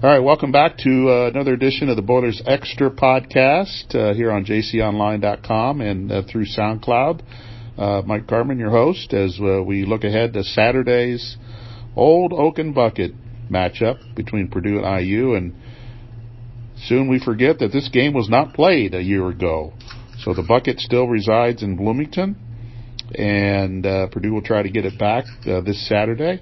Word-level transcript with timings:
All 0.00 0.08
right, 0.08 0.20
welcome 0.20 0.52
back 0.52 0.78
to 0.84 1.10
uh, 1.10 1.26
another 1.26 1.54
edition 1.54 1.88
of 1.88 1.96
the 1.96 2.02
Boilers 2.02 2.40
Extra 2.46 2.88
podcast 2.88 3.96
uh, 3.96 4.14
here 4.14 4.30
on 4.30 4.44
jconline.com 4.44 5.80
and 5.80 6.12
uh, 6.12 6.22
through 6.22 6.44
SoundCloud. 6.44 7.20
Uh, 7.76 8.02
Mike 8.06 8.28
Carmin, 8.28 8.60
your 8.60 8.70
host, 8.70 9.12
as 9.12 9.40
uh, 9.42 9.60
we 9.60 9.84
look 9.84 10.04
ahead 10.04 10.34
to 10.34 10.44
Saturday's 10.44 11.36
Old 11.96 12.32
Oaken 12.32 12.72
Bucket 12.72 13.10
matchup 13.50 14.14
between 14.14 14.46
Purdue 14.46 14.84
and 14.84 15.04
IU. 15.04 15.34
And 15.34 15.56
soon 16.76 17.08
we 17.08 17.18
forget 17.18 17.58
that 17.58 17.72
this 17.72 17.88
game 17.88 18.14
was 18.14 18.28
not 18.28 18.54
played 18.54 18.94
a 18.94 19.02
year 19.02 19.28
ago. 19.28 19.72
So 20.20 20.32
the 20.32 20.44
bucket 20.44 20.78
still 20.78 21.08
resides 21.08 21.64
in 21.64 21.74
Bloomington, 21.74 22.36
and 23.16 23.84
uh, 23.84 24.06
Purdue 24.12 24.32
will 24.32 24.42
try 24.42 24.62
to 24.62 24.70
get 24.70 24.86
it 24.86 24.96
back 24.96 25.24
this 25.44 25.88
Saturday. 25.88 26.40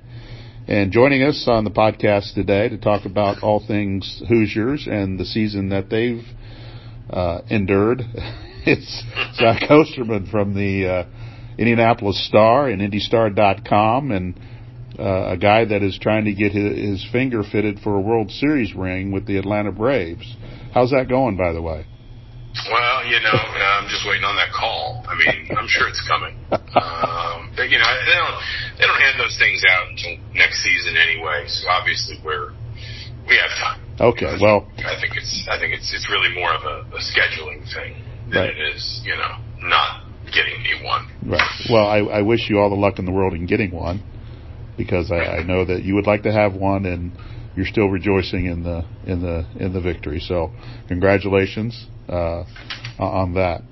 And 0.69 0.91
joining 0.91 1.23
us 1.23 1.45
on 1.47 1.63
the 1.63 1.71
podcast 1.71 2.35
today 2.35 2.69
to 2.69 2.77
talk 2.77 3.05
about 3.05 3.41
all 3.41 3.65
things 3.65 4.21
Hoosiers 4.29 4.89
and 4.91 5.17
the 5.17 5.25
season 5.25 5.69
that 5.69 5.89
they've 5.91 6.25
uh, 7.09 7.43
endured, 7.49 8.01
it's 8.67 9.05
Zach 9.37 9.71
Osterman 9.71 10.27
from 10.29 10.55
the 10.55 10.89
uh, 10.89 11.05
Indianapolis 11.57 12.27
Star 12.27 12.69
and 12.69 12.83
IndyStar.com, 12.83 14.11
and 14.11 14.41
uh, 14.99 15.35
a 15.35 15.37
guy 15.37 15.67
that 15.67 15.85
is 15.85 16.01
trying 16.03 16.25
to 16.25 16.35
get 16.35 16.51
his, 16.51 16.77
his 16.77 17.09
finger 17.13 17.45
fitted 17.45 17.79
for 17.79 17.95
a 17.95 18.01
World 18.01 18.33
Series 18.33 18.75
ring 18.75 19.13
with 19.13 19.25
the 19.25 19.37
Atlanta 19.37 19.71
Braves. 19.71 20.35
How's 20.75 20.91
that 20.91 21.09
going, 21.09 21.37
by 21.37 21.53
the 21.53 21.63
way? 21.63 21.87
Well, 22.65 23.05
you 23.05 23.21
know, 23.21 23.37
I'm 23.37 23.89
just 23.89 24.09
waiting 24.09 24.25
on 24.25 24.37
that 24.37 24.51
call. 24.53 25.05
I 25.07 25.15
mean, 25.15 25.53
I'm 25.57 25.69
sure 25.69 25.89
it's 25.89 26.03
coming. 26.09 26.37
Um, 26.77 27.53
but 27.57 27.71
you 27.73 27.79
know, 27.79 27.89
they 27.89 28.13
don't 28.13 28.37
they 28.77 28.85
don't 28.85 29.01
hand 29.01 29.17
those 29.19 29.39
things 29.41 29.65
out 29.65 29.89
until 29.89 30.13
next 30.35 30.61
season 30.63 30.95
anyway. 30.97 31.49
So 31.49 31.69
obviously, 31.71 32.21
we're 32.23 32.53
we 33.27 33.37
have 33.41 33.49
time. 33.57 33.81
Okay, 33.99 34.37
well, 34.41 34.69
I 34.85 35.01
think 35.01 35.17
it's 35.17 35.49
I 35.51 35.59
think 35.59 35.73
it's 35.73 35.89
it's 35.95 36.07
really 36.11 36.35
more 36.35 36.53
of 36.53 36.63
a, 36.65 36.85
a 36.95 37.01
scheduling 37.01 37.65
thing 37.73 37.97
than 38.29 38.43
Right. 38.45 38.51
it 38.51 38.77
is, 38.77 39.01
you 39.05 39.17
know, 39.17 39.41
not 39.69 40.05
getting 40.27 40.61
a 40.69 40.85
one. 40.85 41.09
Right. 41.25 41.41
Well, 41.71 41.87
I, 41.87 42.21
I 42.21 42.23
wish 42.23 42.51
you 42.51 42.59
all 42.59 42.69
the 42.69 42.77
luck 42.77 42.99
in 42.99 43.07
the 43.07 43.13
world 43.13 43.33
in 43.33 43.47
getting 43.47 43.71
one, 43.71 44.03
because 44.77 45.11
I, 45.11 45.39
I 45.39 45.43
know 45.45 45.65
that 45.65 45.83
you 45.83 45.95
would 45.95 46.07
like 46.07 46.25
to 46.25 46.33
have 46.33 46.55
one, 46.55 46.85
and 46.85 47.13
you're 47.57 47.67
still 47.67 47.89
rejoicing 47.89 48.45
in 48.47 48.65
the 48.65 48.85
in 49.07 49.23
the 49.23 49.47
in 49.59 49.73
the 49.73 49.81
victory. 49.81 50.21
So, 50.21 50.53
congratulations 50.89 51.87
uh, 52.09 52.45
on 52.99 53.35
that. 53.35 53.63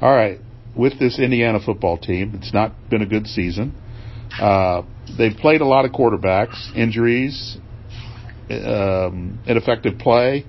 All 0.00 0.14
right. 0.14 0.38
With 0.76 0.98
this 0.98 1.18
Indiana 1.18 1.58
football 1.64 1.98
team, 1.98 2.32
it's 2.40 2.54
not 2.54 2.72
been 2.88 3.02
a 3.02 3.06
good 3.06 3.26
season. 3.26 3.74
Uh, 4.40 4.82
they've 5.18 5.36
played 5.36 5.60
a 5.60 5.66
lot 5.66 5.84
of 5.84 5.90
quarterbacks, 5.90 6.74
injuries, 6.76 7.58
um, 8.50 9.40
ineffective 9.46 9.98
play 9.98 10.44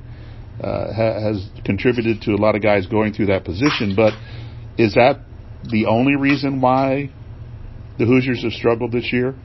uh, 0.62 0.94
ha- 0.94 1.20
has 1.20 1.50
contributed 1.66 2.22
to 2.24 2.32
a 2.34 2.38
lot 2.38 2.56
of 2.56 2.62
guys 2.62 2.86
going 2.88 3.14
through 3.14 3.28
that 3.28 3.44
position. 3.44 3.94
But 3.96 4.14
is 4.78 4.94
that 4.96 5.22
the 5.64 5.86
only 5.88 6.16
reason 6.16 6.62
why 6.62 7.12
the 7.98 8.06
Hoosiers 8.06 8.44
have 8.44 8.54
struggled 8.54 8.92
this 8.92 9.12
year? 9.12 9.36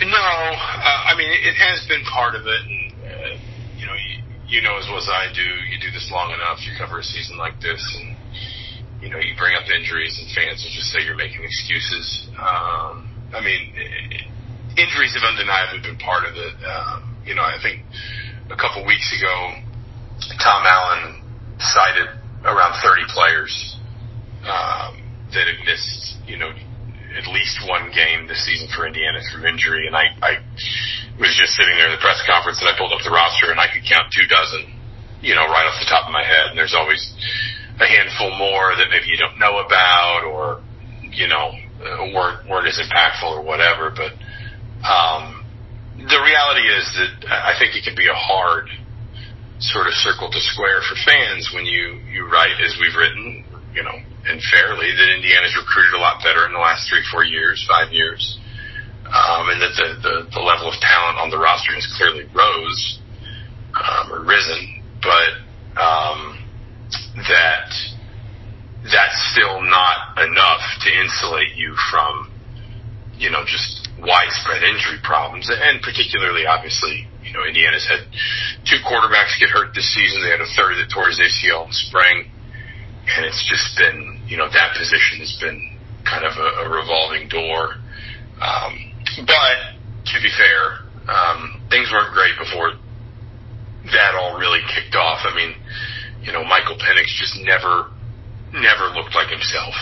No, 0.00 0.08
uh, 0.08 1.04
I 1.06 1.14
mean 1.16 1.30
it 1.30 1.54
has 1.54 1.86
been 1.88 2.02
part 2.04 2.34
of 2.34 2.42
it. 2.42 2.62
And, 2.68 2.91
you, 4.52 4.60
know 4.60 4.76
as 4.76 4.84
well 4.86 5.00
as 5.00 5.08
I 5.08 5.32
do. 5.32 5.42
You 5.42 5.80
do 5.80 5.90
this 5.90 6.12
long 6.12 6.30
enough. 6.30 6.60
You 6.68 6.76
cover 6.76 7.00
a 7.00 7.02
season 7.02 7.40
like 7.40 7.60
this, 7.60 7.80
and 7.96 8.16
you 9.00 9.08
know 9.08 9.18
you 9.18 9.32
bring 9.40 9.56
up 9.56 9.64
injuries, 9.72 10.20
and 10.20 10.28
fans 10.36 10.60
will 10.60 10.74
just 10.76 10.92
say 10.92 11.00
you're 11.00 11.16
making 11.16 11.42
excuses. 11.42 12.28
Um, 12.36 13.08
I 13.32 13.40
mean, 13.40 13.72
injuries 14.76 15.16
have 15.16 15.24
undeniably 15.24 15.80
been 15.80 15.98
part 15.98 16.28
of 16.28 16.36
it. 16.36 16.54
Um, 16.64 17.16
you 17.24 17.34
know, 17.34 17.42
I 17.42 17.56
think 17.62 17.82
a 18.50 18.56
couple 18.56 18.84
weeks 18.84 19.08
ago, 19.16 19.32
Tom 20.42 20.62
Allen 20.66 21.22
cited 21.58 22.08
around 22.44 22.74
30 22.82 23.02
players 23.08 23.76
um, 24.44 25.00
that 25.32 25.46
have 25.46 25.64
missed, 25.64 26.18
you 26.26 26.36
know, 26.36 26.50
at 27.16 27.26
least 27.28 27.60
one 27.68 27.90
game 27.92 28.26
this 28.26 28.44
season 28.44 28.68
for 28.74 28.86
Indiana 28.86 29.20
through 29.30 29.46
injury. 29.46 29.86
And 29.86 29.96
I, 29.96 30.12
I 30.22 30.32
was 31.18 31.32
just 31.36 31.54
sitting 31.54 31.76
there 31.76 31.88
at 31.88 31.94
the 31.96 32.02
press 32.02 32.22
conference 32.26 32.60
and 32.60 32.68
I 32.68 32.74
pulled 32.76 32.92
up 32.92 33.04
the 33.04 33.12
roster 33.12 33.50
and 33.50 33.60
I 33.60 33.68
could 33.68 33.84
count 33.84 34.12
two 34.12 34.26
dozen, 34.28 34.72
you 35.20 35.34
know, 35.34 35.46
right 35.48 35.66
off 35.68 35.76
the 35.80 35.88
top 35.88 36.06
of 36.08 36.12
my 36.12 36.24
head. 36.24 36.52
And 36.52 36.56
there's 36.58 36.74
always 36.74 37.00
a 37.80 37.86
handful 37.86 38.36
more 38.36 38.74
that 38.76 38.88
maybe 38.90 39.08
you 39.08 39.16
don't 39.16 39.38
know 39.38 39.60
about 39.60 40.24
or, 40.24 40.62
you 41.12 41.28
know, 41.28 41.52
weren't, 42.12 42.48
weren't 42.48 42.68
as 42.68 42.80
impactful 42.80 43.28
or 43.28 43.42
whatever. 43.42 43.90
But, 43.90 44.16
um, 44.86 45.42
the 45.96 46.20
reality 46.24 46.66
is 46.66 46.84
that 46.98 47.30
I 47.30 47.54
think 47.58 47.76
it 47.76 47.84
can 47.84 47.94
be 47.94 48.08
a 48.08 48.16
hard 48.16 48.66
sort 49.60 49.86
of 49.86 49.94
circle 49.94 50.30
to 50.30 50.40
square 50.40 50.82
for 50.82 50.96
fans 51.06 51.50
when 51.54 51.66
you, 51.66 52.00
you 52.10 52.26
write, 52.26 52.58
as 52.64 52.74
we've 52.80 52.96
written, 52.96 53.44
you 53.74 53.82
know, 53.84 53.94
and 54.26 54.40
fairly, 54.52 54.90
that 54.92 55.08
Indiana's 55.16 55.56
recruited 55.56 55.94
a 55.94 56.02
lot 56.02 56.22
better 56.22 56.46
in 56.46 56.52
the 56.52 56.62
last 56.62 56.88
three, 56.88 57.02
four 57.10 57.24
years, 57.24 57.64
five 57.68 57.92
years. 57.92 58.38
Um, 59.06 59.50
and 59.50 59.60
that 59.60 59.74
the, 59.76 59.88
the, 60.00 60.14
the 60.32 60.40
level 60.40 60.72
of 60.72 60.78
talent 60.80 61.18
on 61.18 61.28
the 61.28 61.36
roster 61.36 61.74
has 61.74 61.84
clearly 61.98 62.24
rose, 62.32 63.00
um, 63.76 64.12
or 64.12 64.24
risen, 64.24 64.82
but, 65.02 65.42
um, 65.76 66.38
that 67.28 67.70
that's 68.84 69.18
still 69.32 69.62
not 69.62 70.18
enough 70.18 70.64
to 70.82 70.90
insulate 70.90 71.54
you 71.54 71.74
from, 71.90 72.30
you 73.16 73.30
know, 73.30 73.44
just 73.46 73.88
widespread 74.00 74.62
injury 74.62 74.98
problems, 75.02 75.48
and 75.50 75.80
particularly, 75.82 76.46
obviously, 76.46 77.06
you 77.22 77.32
know, 77.32 77.46
Indiana's 77.46 77.86
had 77.86 78.02
two 78.66 78.82
quarterbacks 78.82 79.38
get 79.38 79.50
hurt 79.50 79.74
this 79.74 79.86
season. 79.94 80.22
They 80.22 80.30
had 80.30 80.42
a 80.42 80.50
third 80.58 80.74
that 80.82 80.90
tore 80.92 81.06
his 81.06 81.22
ACL 81.22 81.66
in 81.66 81.72
spring, 81.72 82.26
and 83.06 83.24
it's 83.24 83.46
just 83.46 83.78
been, 83.78 84.11
you 84.26 84.36
know, 84.36 84.48
that 84.48 84.76
position 84.76 85.18
has 85.20 85.36
been 85.40 85.78
kind 86.04 86.24
of 86.24 86.32
a, 86.36 86.66
a 86.66 86.68
revolving 86.68 87.28
door. 87.28 87.74
Um, 88.40 88.92
but 89.26 89.56
to 90.06 90.16
be 90.22 90.30
fair, 90.36 90.88
um, 91.08 91.62
things 91.70 91.90
weren't 91.92 92.12
great 92.14 92.38
before 92.38 92.72
that 93.90 94.14
all 94.14 94.38
really 94.38 94.60
kicked 94.74 94.94
off. 94.94 95.26
I 95.26 95.34
mean, 95.34 95.54
you 96.22 96.32
know, 96.32 96.44
Michael 96.44 96.78
Penix 96.78 97.10
just 97.18 97.34
never, 97.42 97.90
never 98.54 98.94
looked 98.94 99.14
like 99.14 99.28
himself. 99.28 99.74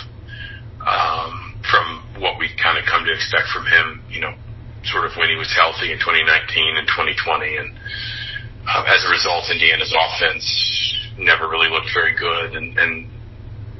Um, 0.80 1.60
from 1.68 2.00
what 2.16 2.38
we 2.38 2.48
kind 2.56 2.78
of 2.78 2.88
come 2.88 3.04
to 3.04 3.12
expect 3.12 3.52
from 3.52 3.66
him, 3.66 4.00
you 4.08 4.20
know, 4.20 4.32
sort 4.84 5.04
of 5.04 5.12
when 5.20 5.28
he 5.28 5.36
was 5.36 5.52
healthy 5.52 5.92
in 5.92 6.00
2019 6.00 6.24
and 6.80 6.88
2020. 6.88 7.56
And 7.56 7.68
um, 8.64 8.84
as 8.88 9.04
a 9.04 9.10
result, 9.12 9.52
Indiana's 9.52 9.92
offense 9.92 10.44
never 11.18 11.48
really 11.48 11.68
looked 11.68 11.92
very 11.92 12.16
good. 12.16 12.56
And, 12.56 12.78
and, 12.78 13.08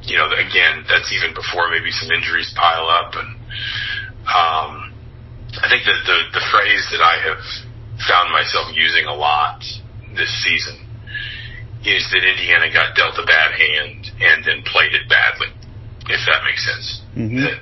you 0.03 0.17
know, 0.17 0.27
again, 0.33 0.85
that's 0.89 1.11
even 1.13 1.33
before 1.33 1.69
maybe 1.69 1.91
some 1.91 2.11
injuries 2.11 2.53
pile 2.55 2.87
up. 2.87 3.13
And, 3.15 3.29
um, 4.27 4.93
I 5.61 5.67
think 5.67 5.83
that 5.85 5.99
the, 6.07 6.39
the 6.39 6.45
phrase 6.51 6.87
that 6.91 7.01
I 7.03 7.19
have 7.27 7.43
found 8.07 8.31
myself 8.31 8.71
using 8.73 9.05
a 9.05 9.13
lot 9.13 9.61
this 10.15 10.31
season 10.43 10.79
is 11.83 12.07
that 12.13 12.21
Indiana 12.23 12.71
got 12.71 12.95
dealt 12.95 13.17
a 13.17 13.25
bad 13.25 13.51
hand 13.57 14.11
and 14.21 14.45
then 14.45 14.61
played 14.63 14.93
it 14.93 15.09
badly, 15.09 15.49
if 16.07 16.21
that 16.25 16.45
makes 16.45 16.63
sense. 16.65 17.01
Mhm. 17.17 17.41
That, 17.41 17.57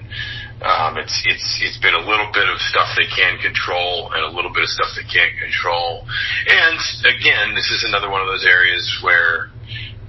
um, 0.59 0.97
it's 0.97 1.23
it's 1.23 1.59
it's 1.63 1.79
been 1.79 1.95
a 1.95 2.03
little 2.03 2.27
bit 2.33 2.49
of 2.49 2.59
stuff 2.59 2.91
they 2.99 3.07
can 3.07 3.39
control 3.39 4.11
and 4.11 4.21
a 4.25 4.27
little 4.27 4.51
bit 4.51 4.63
of 4.63 4.69
stuff 4.69 4.91
they 4.93 5.07
can't 5.07 5.31
control. 5.39 6.05
And 6.47 6.79
again, 7.07 7.55
this 7.55 7.71
is 7.71 7.85
another 7.87 8.09
one 8.09 8.19
of 8.19 8.27
those 8.27 8.45
areas 8.45 8.83
where, 9.01 9.49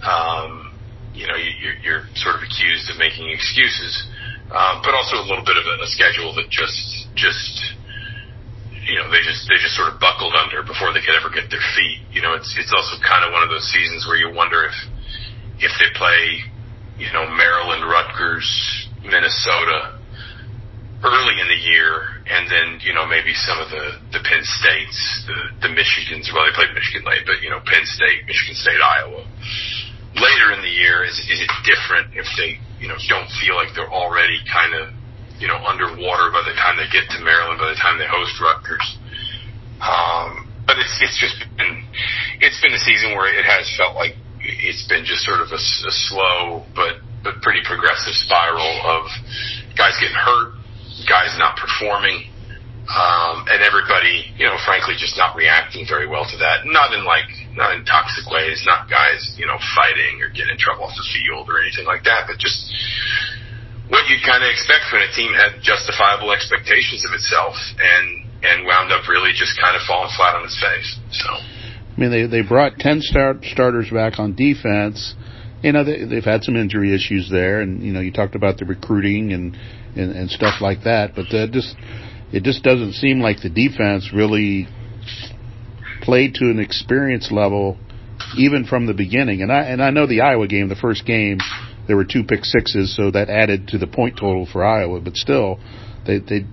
um, 0.02 0.59
you 1.14 1.26
know, 1.26 1.36
you, 1.36 1.74
you're, 1.82 2.04
sort 2.14 2.36
of 2.36 2.42
accused 2.42 2.90
of 2.90 2.96
making 2.98 3.30
excuses, 3.30 4.06
um, 4.50 4.82
but 4.82 4.94
also 4.94 5.16
a 5.18 5.26
little 5.26 5.44
bit 5.44 5.56
of 5.56 5.66
a, 5.66 5.82
a 5.82 5.88
schedule 5.88 6.34
that 6.34 6.48
just 6.50 7.08
just 7.14 7.74
you 8.86 8.96
know 8.96 9.10
they 9.10 9.22
just 9.22 9.46
they 9.48 9.58
just 9.58 9.74
sort 9.74 9.92
of 9.92 10.00
buckled 10.00 10.34
under 10.34 10.62
before 10.62 10.92
they 10.92 11.00
could 11.00 11.14
ever 11.14 11.30
get 11.30 11.50
their 11.50 11.62
feet. 11.76 12.02
You 12.10 12.22
know, 12.22 12.34
it's 12.34 12.54
it's 12.58 12.72
also 12.72 12.98
kind 13.02 13.24
of 13.24 13.32
one 13.32 13.42
of 13.42 13.50
those 13.50 13.66
seasons 13.70 14.06
where 14.06 14.16
you 14.16 14.32
wonder 14.32 14.64
if 14.66 14.76
if 15.60 15.72
they 15.78 15.90
play, 15.94 16.46
you 16.98 17.12
know, 17.12 17.28
Maryland, 17.28 17.84
Rutgers, 17.84 18.48
Minnesota 19.02 20.00
early 21.02 21.40
in 21.40 21.48
the 21.48 21.60
year, 21.64 22.20
and 22.28 22.44
then 22.50 22.66
you 22.84 22.92
know 22.92 23.06
maybe 23.06 23.32
some 23.32 23.58
of 23.58 23.68
the 23.70 24.00
the 24.12 24.20
Penn 24.24 24.44
States, 24.44 25.24
the 25.26 25.68
the 25.68 25.70
Michigans. 25.72 26.28
Well, 26.32 26.44
they 26.44 26.54
played 26.54 26.72
Michigan 26.74 27.04
late, 27.04 27.24
but 27.24 27.40
you 27.42 27.50
know 27.50 27.60
Penn 27.64 27.84
State, 27.84 28.26
Michigan 28.26 28.54
State, 28.54 28.80
Iowa. 28.80 29.24
Later 30.14 30.52
in 30.52 30.62
the 30.62 30.70
year, 30.72 31.04
is 31.04 31.18
is 31.30 31.38
it 31.38 31.50
different 31.62 32.16
if 32.18 32.26
they 32.36 32.58
you 32.82 32.88
know 32.88 32.98
don't 33.08 33.30
feel 33.38 33.54
like 33.54 33.70
they're 33.74 33.90
already 33.90 34.42
kind 34.50 34.74
of 34.74 34.90
you 35.38 35.46
know 35.46 35.56
underwater 35.62 36.30
by 36.34 36.42
the 36.42 36.54
time 36.58 36.76
they 36.76 36.90
get 36.90 37.06
to 37.14 37.22
Maryland, 37.22 37.58
by 37.58 37.70
the 37.70 37.78
time 37.78 37.98
they 37.98 38.10
host 38.10 38.34
Rutgers. 38.42 38.98
Um, 39.80 40.50
but 40.66 40.78
it's 40.78 40.98
it's 41.02 41.18
just 41.18 41.38
been 41.56 41.84
it's 42.40 42.60
been 42.60 42.74
a 42.74 42.82
season 42.82 43.14
where 43.14 43.26
it 43.26 43.44
has 43.44 43.70
felt 43.76 43.94
like 43.94 44.14
it's 44.40 44.86
been 44.88 45.04
just 45.04 45.22
sort 45.22 45.40
of 45.40 45.50
a, 45.52 45.60
a 45.60 45.92
slow 46.10 46.64
but 46.74 47.02
but 47.22 47.42
pretty 47.42 47.60
progressive 47.64 48.14
spiral 48.14 48.80
of 48.86 49.04
guys 49.76 49.98
getting 50.00 50.16
hurt, 50.16 50.54
guys 51.08 51.36
not 51.38 51.56
performing, 51.56 52.29
Um, 52.90 53.46
and 53.46 53.62
everybody, 53.62 54.34
you 54.34 54.50
know, 54.50 54.58
frankly, 54.66 54.98
just 54.98 55.14
not 55.14 55.38
reacting 55.38 55.86
very 55.86 56.10
well 56.10 56.26
to 56.26 56.36
that. 56.42 56.66
Not 56.66 56.90
in 56.90 57.06
like, 57.06 57.30
not 57.54 57.78
in 57.78 57.86
toxic 57.86 58.26
ways, 58.26 58.66
not 58.66 58.90
guys, 58.90 59.38
you 59.38 59.46
know, 59.46 59.62
fighting 59.78 60.18
or 60.18 60.28
getting 60.34 60.50
in 60.50 60.58
trouble 60.58 60.90
off 60.90 60.98
the 60.98 61.06
field 61.06 61.46
or 61.46 61.62
anything 61.62 61.86
like 61.86 62.02
that, 62.02 62.26
but 62.26 62.42
just 62.42 62.66
what 63.94 64.10
you'd 64.10 64.26
kind 64.26 64.42
of 64.42 64.50
expect 64.50 64.90
when 64.90 65.06
a 65.06 65.10
team 65.14 65.30
had 65.38 65.62
justifiable 65.62 66.34
expectations 66.34 67.06
of 67.06 67.14
itself 67.14 67.54
and, 67.78 68.26
and 68.42 68.66
wound 68.66 68.90
up 68.90 69.06
really 69.06 69.30
just 69.38 69.54
kind 69.62 69.78
of 69.78 69.82
falling 69.86 70.10
flat 70.18 70.34
on 70.34 70.42
its 70.42 70.58
face. 70.58 70.98
So. 71.14 71.30
I 71.30 71.94
mean, 71.94 72.10
they 72.10 72.26
they 72.26 72.42
brought 72.42 72.78
ten 72.78 73.02
start 73.02 73.44
starters 73.44 73.90
back 73.90 74.18
on 74.18 74.34
defense. 74.34 75.14
You 75.62 75.72
know, 75.72 75.84
they, 75.84 76.04
they've 76.04 76.24
had 76.24 76.42
some 76.42 76.56
injury 76.56 76.94
issues 76.94 77.28
there, 77.30 77.60
and 77.60 77.82
you 77.82 77.92
know, 77.92 78.00
you 78.00 78.10
talked 78.10 78.34
about 78.34 78.58
the 78.58 78.64
recruiting 78.64 79.32
and 79.32 79.54
and, 79.94 80.10
and 80.16 80.30
stuff 80.30 80.60
like 80.60 80.84
that. 80.84 81.14
But 81.14 81.34
uh, 81.34 81.46
just 81.48 81.76
it 82.32 82.42
just 82.42 82.62
doesn't 82.62 82.94
seem 82.94 83.20
like 83.20 83.42
the 83.42 83.50
defense 83.50 84.10
really 84.14 84.68
played 86.02 86.34
to 86.34 86.44
an 86.44 86.58
experience 86.58 87.30
level 87.30 87.76
even 88.36 88.64
from 88.64 88.86
the 88.86 88.94
beginning. 88.94 89.42
And 89.42 89.52
I 89.52 89.62
and 89.64 89.82
I 89.82 89.90
know 89.90 90.06
the 90.06 90.20
Iowa 90.20 90.46
game, 90.46 90.68
the 90.68 90.76
first 90.76 91.04
game, 91.04 91.38
there 91.86 91.96
were 91.96 92.04
two 92.04 92.24
pick 92.24 92.44
sixes, 92.44 92.94
so 92.96 93.10
that 93.10 93.28
added 93.28 93.68
to 93.68 93.78
the 93.78 93.86
point 93.86 94.16
total 94.18 94.46
for 94.46 94.64
Iowa. 94.64 95.00
But 95.00 95.16
still, 95.16 95.58
they 96.06 96.18
they 96.18 96.46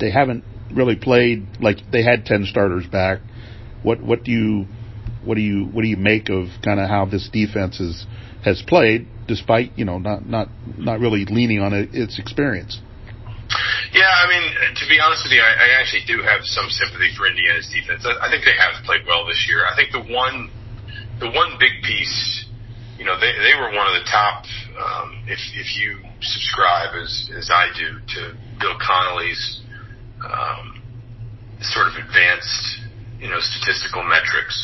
they 0.00 0.10
haven't 0.10 0.44
really 0.72 0.96
played 0.96 1.46
like 1.60 1.78
they 1.90 2.02
had 2.02 2.24
ten 2.24 2.44
starters 2.44 2.86
back. 2.86 3.20
What 3.82 4.02
what 4.02 4.24
do 4.24 4.32
you 4.32 4.66
what 5.24 5.34
do 5.34 5.40
you 5.40 5.66
what 5.66 5.82
do 5.82 5.88
you 5.88 5.96
make 5.96 6.30
of 6.30 6.46
kind 6.64 6.80
of 6.80 6.88
how 6.88 7.04
this 7.06 7.28
defense 7.32 7.80
is, 7.80 8.06
has 8.44 8.62
played, 8.66 9.06
despite 9.26 9.72
you 9.76 9.84
know 9.84 9.98
not 9.98 10.26
not 10.26 10.48
not 10.76 11.00
really 11.00 11.24
leaning 11.24 11.60
on 11.60 11.72
it, 11.72 11.90
its 11.92 12.18
experience? 12.18 12.80
Yeah, 13.92 14.12
I 14.12 14.28
mean, 14.28 14.44
to 14.76 14.84
be 14.88 15.00
honest 15.00 15.24
with 15.24 15.32
you, 15.32 15.40
I, 15.40 15.52
I 15.56 15.68
actually 15.80 16.04
do 16.04 16.20
have 16.20 16.44
some 16.44 16.68
sympathy 16.68 17.08
for 17.16 17.24
Indiana's 17.26 17.68
defense. 17.72 18.04
I, 18.04 18.28
I 18.28 18.28
think 18.28 18.44
they 18.44 18.56
have 18.56 18.84
played 18.84 19.08
well 19.08 19.24
this 19.24 19.40
year. 19.48 19.64
I 19.64 19.72
think 19.72 19.92
the 19.92 20.04
one, 20.12 20.52
the 21.20 21.32
one 21.32 21.56
big 21.56 21.80
piece, 21.82 22.44
you 23.00 23.04
know, 23.08 23.16
they 23.16 23.32
they 23.32 23.54
were 23.56 23.72
one 23.72 23.88
of 23.88 23.96
the 23.96 24.06
top. 24.10 24.44
Um, 24.76 25.24
if 25.26 25.40
if 25.56 25.68
you 25.80 26.04
subscribe 26.20 26.92
as 26.98 27.30
as 27.36 27.48
I 27.48 27.72
do 27.72 27.96
to 27.96 28.20
Bill 28.60 28.76
Connelly's 28.76 29.62
um, 30.20 30.82
sort 31.60 31.88
of 31.88 31.94
advanced, 31.96 32.84
you 33.18 33.30
know, 33.30 33.40
statistical 33.40 34.04
metrics, 34.04 34.54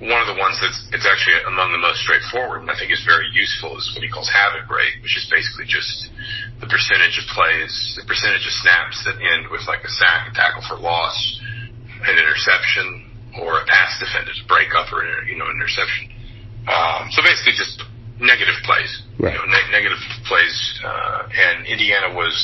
one 0.00 0.20
of 0.20 0.28
the 0.28 0.38
ones 0.40 0.60
that's 0.60 0.80
it's 0.92 1.08
actually 1.08 1.40
among 1.48 1.72
the 1.72 1.80
most 1.80 2.00
straightforward 2.04 2.64
and 2.64 2.70
I 2.70 2.76
think 2.76 2.92
is 2.92 3.04
very 3.04 3.28
useful 3.32 3.76
is 3.76 3.88
what 3.96 4.04
he 4.04 4.08
calls 4.08 4.28
havoc 4.28 4.68
rate, 4.68 5.00
which 5.00 5.16
is 5.16 5.28
basically 5.28 5.64
just 5.68 6.10
the 6.60 6.68
percentage 6.68 7.16
of 7.16 7.24
plays, 7.32 7.72
the 7.96 8.04
percentage 8.04 8.44
of 8.44 8.52
snaps 8.60 9.04
that 9.08 9.16
end 9.16 9.48
with 9.48 9.64
like 9.66 9.80
a 9.84 9.88
sack, 9.88 10.28
a 10.28 10.32
tackle 10.36 10.60
for 10.68 10.76
loss, 10.76 11.16
an 12.04 12.16
interception, 12.16 13.10
or 13.40 13.60
a 13.60 13.64
pass 13.66 13.96
defended, 14.00 14.36
a 14.36 14.46
breakup 14.46 14.92
or 14.92 15.04
you 15.24 15.36
know 15.36 15.48
an 15.48 15.56
interception. 15.56 16.12
Um, 16.68 17.08
so 17.10 17.24
basically 17.24 17.56
just 17.56 17.80
negative 18.20 18.60
plays, 18.68 18.92
right. 19.18 19.32
you 19.32 19.38
know, 19.40 19.48
ne- 19.48 19.72
negative 19.72 19.98
plays. 20.28 20.54
Uh, 20.84 21.28
and 21.32 21.66
Indiana 21.66 22.12
was 22.12 22.36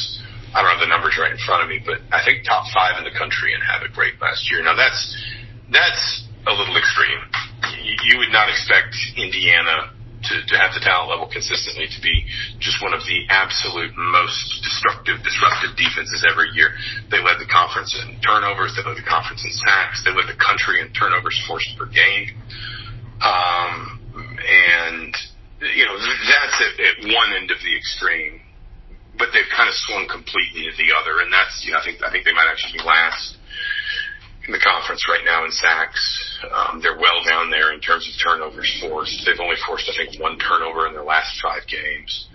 I 0.57 0.65
don't 0.65 0.73
have 0.73 0.81
the 0.81 0.89
numbers 0.89 1.21
right 1.21 1.31
in 1.31 1.41
front 1.45 1.63
of 1.63 1.69
me, 1.69 1.85
but 1.85 2.01
I 2.09 2.25
think 2.25 2.49
top 2.49 2.65
five 2.73 2.97
in 2.97 3.05
the 3.05 3.13
country 3.13 3.53
in 3.53 3.61
havoc 3.61 3.93
rate 3.97 4.17
last 4.21 4.49
year. 4.51 4.65
Now 4.65 4.75
that's 4.75 5.13
that's 5.69 6.25
a 6.49 6.53
little 6.57 6.77
extreme. 6.77 7.21
You 8.09 8.19
would 8.19 8.33
not 8.33 8.49
expect 8.49 8.97
Indiana 9.17 9.93
to, 10.29 10.35
to 10.47 10.55
have 10.59 10.75
the 10.75 10.83
talent 10.83 11.11
level 11.11 11.31
consistently 11.31 11.87
to 11.87 12.01
be 12.03 12.27
just 12.59 12.83
one 12.83 12.95
of 12.95 13.03
the 13.07 13.19
absolute 13.31 13.95
most 13.95 14.63
destructive, 14.63 15.23
disruptive 15.23 15.79
defenses 15.79 16.27
every 16.27 16.51
year. 16.55 16.75
They 17.11 17.23
led 17.23 17.39
the 17.39 17.47
conference 17.47 17.95
in 17.95 18.19
turnovers. 18.21 18.75
They 18.75 18.83
led 18.83 18.99
the 18.99 19.07
conference 19.07 19.47
in 19.47 19.53
sacks. 19.55 20.03
They 20.03 20.13
led 20.13 20.27
the 20.27 20.39
country 20.39 20.83
in 20.83 20.91
turnovers 20.93 21.37
forced 21.47 21.71
per 21.79 21.87
game. 21.87 22.35
Um, 23.23 24.03
and, 24.43 25.13
you 25.63 25.85
know, 25.87 25.97
that's 25.97 26.59
at, 26.61 26.75
at 26.77 26.97
one 27.09 27.31
end 27.35 27.51
of 27.51 27.59
the 27.63 27.73
extreme. 27.73 28.43
But 29.17 29.33
they've 29.33 29.49
kind 29.57 29.71
of 29.71 29.77
swung 29.89 30.05
completely 30.13 30.69
to 30.69 30.75
the 30.77 30.93
other. 30.93 31.25
And 31.25 31.33
that's, 31.33 31.65
you 31.65 31.73
know, 31.73 31.81
I 31.81 31.85
think, 31.87 32.05
I 32.05 32.13
think 32.13 32.29
they 32.29 32.37
might 32.37 32.53
actually 32.53 32.77
be 32.77 32.85
last 32.85 33.41
in 34.47 34.53
the 34.55 34.63
conference 34.63 35.03
right 35.11 35.25
now 35.25 35.45
in 35.45 35.51
sacks. 35.51 36.01
Um, 36.47 36.81
they're 36.83 36.99
well 36.99 37.23
down 37.27 37.51
there 37.51 37.73
in 37.75 37.81
terms 37.81 38.07
of 38.07 38.15
turnovers 38.23 38.71
forced. 38.81 39.27
They've 39.27 39.41
only 39.41 39.59
forced, 39.67 39.91
I 39.91 39.95
think, 39.99 40.21
one 40.23 40.39
turnover 40.39 40.87
in 40.87 40.95
their 40.95 41.05
last 41.05 41.35
five 41.43 41.67
games. 41.67 42.29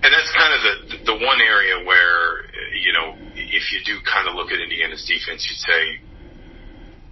And 0.00 0.14
that's 0.14 0.30
kind 0.32 0.52
of 0.54 0.60
the 0.62 0.74
the 1.10 1.16
one 1.26 1.42
area 1.42 1.84
where 1.84 2.46
you 2.70 2.94
know 2.94 3.18
if 3.34 3.64
you 3.74 3.82
do 3.84 3.98
kind 4.06 4.30
of 4.30 4.38
look 4.38 4.54
at 4.54 4.62
Indiana's 4.62 5.02
defense, 5.04 5.42
you'd 5.42 5.58
say, 5.58 5.82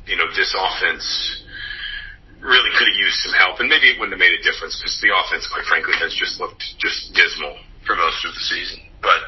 you 0.06 0.16
know, 0.16 0.30
this 0.30 0.54
offense 0.54 1.02
really 2.38 2.70
could 2.78 2.86
have 2.86 3.00
used 3.02 3.18
some 3.26 3.34
help, 3.34 3.58
and 3.58 3.68
maybe 3.68 3.90
it 3.90 3.98
wouldn't 3.98 4.14
have 4.14 4.22
made 4.22 4.38
a 4.38 4.42
difference 4.46 4.78
because 4.78 4.94
the 5.02 5.10
offense, 5.10 5.50
quite 5.50 5.66
frankly, 5.66 5.98
has 5.98 6.14
just 6.14 6.38
looked 6.38 6.62
just 6.78 7.10
dismal 7.10 7.58
for 7.82 7.98
most 7.98 8.22
of 8.22 8.30
the 8.30 8.44
season. 8.46 8.78
But 9.02 9.18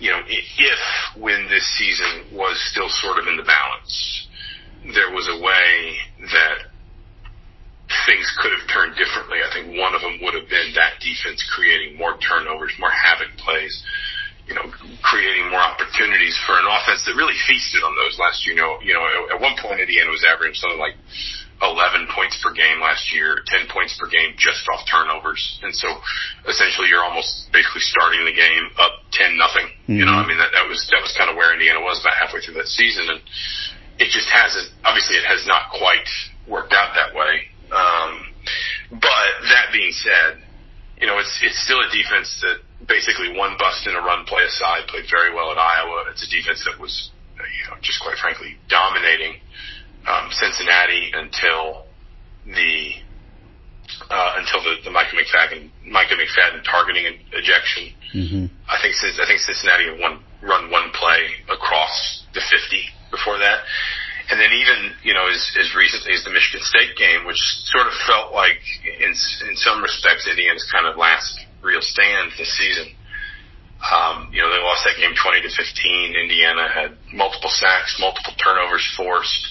you 0.00 0.10
know, 0.10 0.24
if 0.26 0.80
when 1.20 1.46
this 1.52 1.64
season 1.76 2.32
was 2.32 2.56
still 2.72 2.88
sort 2.88 3.20
of 3.20 3.28
in 3.28 3.36
the 3.36 3.44
balance, 3.44 4.26
there 4.96 5.12
was 5.12 5.28
a 5.28 5.36
way 5.36 6.00
that 6.32 6.72
things 8.08 8.24
could 8.40 8.50
have 8.56 8.64
turned 8.72 8.96
differently. 8.96 9.44
I 9.44 9.52
think 9.52 9.76
one 9.76 9.92
of 9.94 10.00
them 10.00 10.18
would 10.24 10.32
have 10.34 10.48
been 10.48 10.72
that 10.74 11.04
defense 11.04 11.44
creating 11.52 12.00
more 12.00 12.16
turnovers, 12.16 12.72
more 12.80 12.90
havoc 12.90 13.36
plays, 13.36 13.76
you 14.48 14.56
know, 14.56 14.72
creating 15.04 15.52
more 15.52 15.60
opportunities 15.60 16.38
for 16.48 16.56
an 16.56 16.64
offense 16.64 17.04
that 17.04 17.14
really 17.14 17.36
feasted 17.46 17.84
on 17.84 17.92
those 17.94 18.16
last. 18.18 18.46
You 18.48 18.56
know, 18.56 18.80
you 18.80 18.96
know, 18.96 19.04
at 19.28 19.36
one 19.36 19.54
point 19.60 19.84
Indiana 19.84 20.10
was 20.10 20.24
averaging 20.24 20.56
something 20.56 20.80
like 20.80 20.96
11 21.60 22.08
points 22.16 22.40
per 22.40 22.52
game 22.56 22.80
last 22.80 23.12
year, 23.12 23.44
10 23.44 23.68
points 23.68 23.92
per 24.00 24.08
game 24.08 24.32
just 24.40 24.64
off 24.72 24.80
turnovers. 24.88 25.60
And 25.62 25.76
so 25.76 25.88
essentially 26.48 26.88
you're 26.88 27.04
almost 27.04 27.52
basically 27.52 27.84
starting 27.84 28.24
the 28.24 28.32
game 28.32 28.72
up 28.80 29.04
10 29.12 29.36
nothing. 29.36 29.68
Mm-hmm. 29.84 30.00
You 30.00 30.04
know, 30.08 30.16
I 30.16 30.24
mean, 30.24 30.40
that, 30.40 30.56
that 30.56 30.64
was, 30.64 30.80
that 30.88 31.04
was 31.04 31.12
kind 31.12 31.28
of 31.28 31.36
where 31.36 31.52
Indiana 31.52 31.84
was 31.84 32.00
about 32.00 32.16
halfway 32.16 32.40
through 32.40 32.56
that 32.56 32.68
season. 32.72 33.12
And 33.12 33.20
it 34.00 34.08
just 34.08 34.32
hasn't, 34.32 34.72
obviously 34.88 35.20
it 35.20 35.28
has 35.28 35.44
not 35.44 35.68
quite 35.76 36.08
worked 36.48 36.72
out 36.72 36.96
that 36.96 37.12
way. 37.12 37.52
Um, 37.68 38.32
but 38.96 39.28
that 39.52 39.68
being 39.68 39.92
said, 39.92 40.40
you 40.96 41.06
know, 41.06 41.20
it's, 41.20 41.32
it's 41.44 41.60
still 41.60 41.80
a 41.84 41.90
defense 41.92 42.40
that 42.40 42.64
basically 42.88 43.36
one 43.36 43.60
bust 43.60 43.84
and 43.84 43.96
a 43.96 44.00
run 44.00 44.24
play 44.24 44.48
aside 44.48 44.88
played 44.88 45.04
very 45.12 45.32
well 45.32 45.52
at 45.52 45.60
Iowa. 45.60 46.08
It's 46.08 46.24
a 46.24 46.30
defense 46.32 46.64
that 46.64 46.80
was, 46.80 47.12
you 47.36 47.64
know, 47.68 47.76
just 47.84 48.00
quite 48.00 48.16
frankly 48.16 48.56
dominating 48.68 49.44
um, 50.06 50.28
Cincinnati 50.30 51.12
until 51.14 51.86
the 52.46 52.92
uh, 54.08 54.34
until 54.38 54.62
the, 54.62 54.76
the 54.84 54.90
Micah 54.90 55.16
McFadden 55.16 55.70
Micah 55.86 56.14
McFadden 56.14 56.64
targeting 56.64 57.06
ejection. 57.32 57.92
Mm-hmm. 58.14 58.44
I 58.68 58.78
think 58.80 58.94
I 58.96 59.26
think 59.26 59.40
Cincinnati 59.40 59.90
had 59.90 60.00
one 60.00 60.22
run 60.42 60.70
one 60.70 60.90
play 60.92 61.36
across 61.50 62.24
the 62.34 62.40
50 62.40 62.82
before 63.10 63.38
that. 63.38 63.64
And 64.30 64.38
then 64.38 64.54
even, 64.54 64.94
you 65.02 65.12
know, 65.12 65.26
as, 65.26 65.42
as 65.58 65.74
recently 65.74 66.14
as 66.14 66.22
the 66.22 66.30
Michigan 66.30 66.62
State 66.62 66.94
game, 66.94 67.26
which 67.26 67.40
sort 67.66 67.88
of 67.88 67.92
felt 68.06 68.32
like 68.32 68.62
in, 68.86 69.10
in 69.10 69.54
some 69.58 69.82
respects 69.82 70.28
Indiana's 70.30 70.70
kind 70.70 70.86
of 70.86 70.96
last 70.96 71.34
real 71.62 71.82
stand 71.82 72.30
this 72.38 72.56
season. 72.56 72.94
Um, 73.80 74.30
you 74.30 74.38
know, 74.38 74.50
they 74.50 74.62
lost 74.62 74.86
that 74.86 75.00
game 75.02 75.18
20 75.18 75.40
to 75.42 75.50
15. 75.50 76.14
Indiana 76.14 76.68
had 76.70 76.94
multiple 77.12 77.50
sacks, 77.50 77.98
multiple 77.98 78.34
turnovers 78.38 78.86
forced 78.96 79.49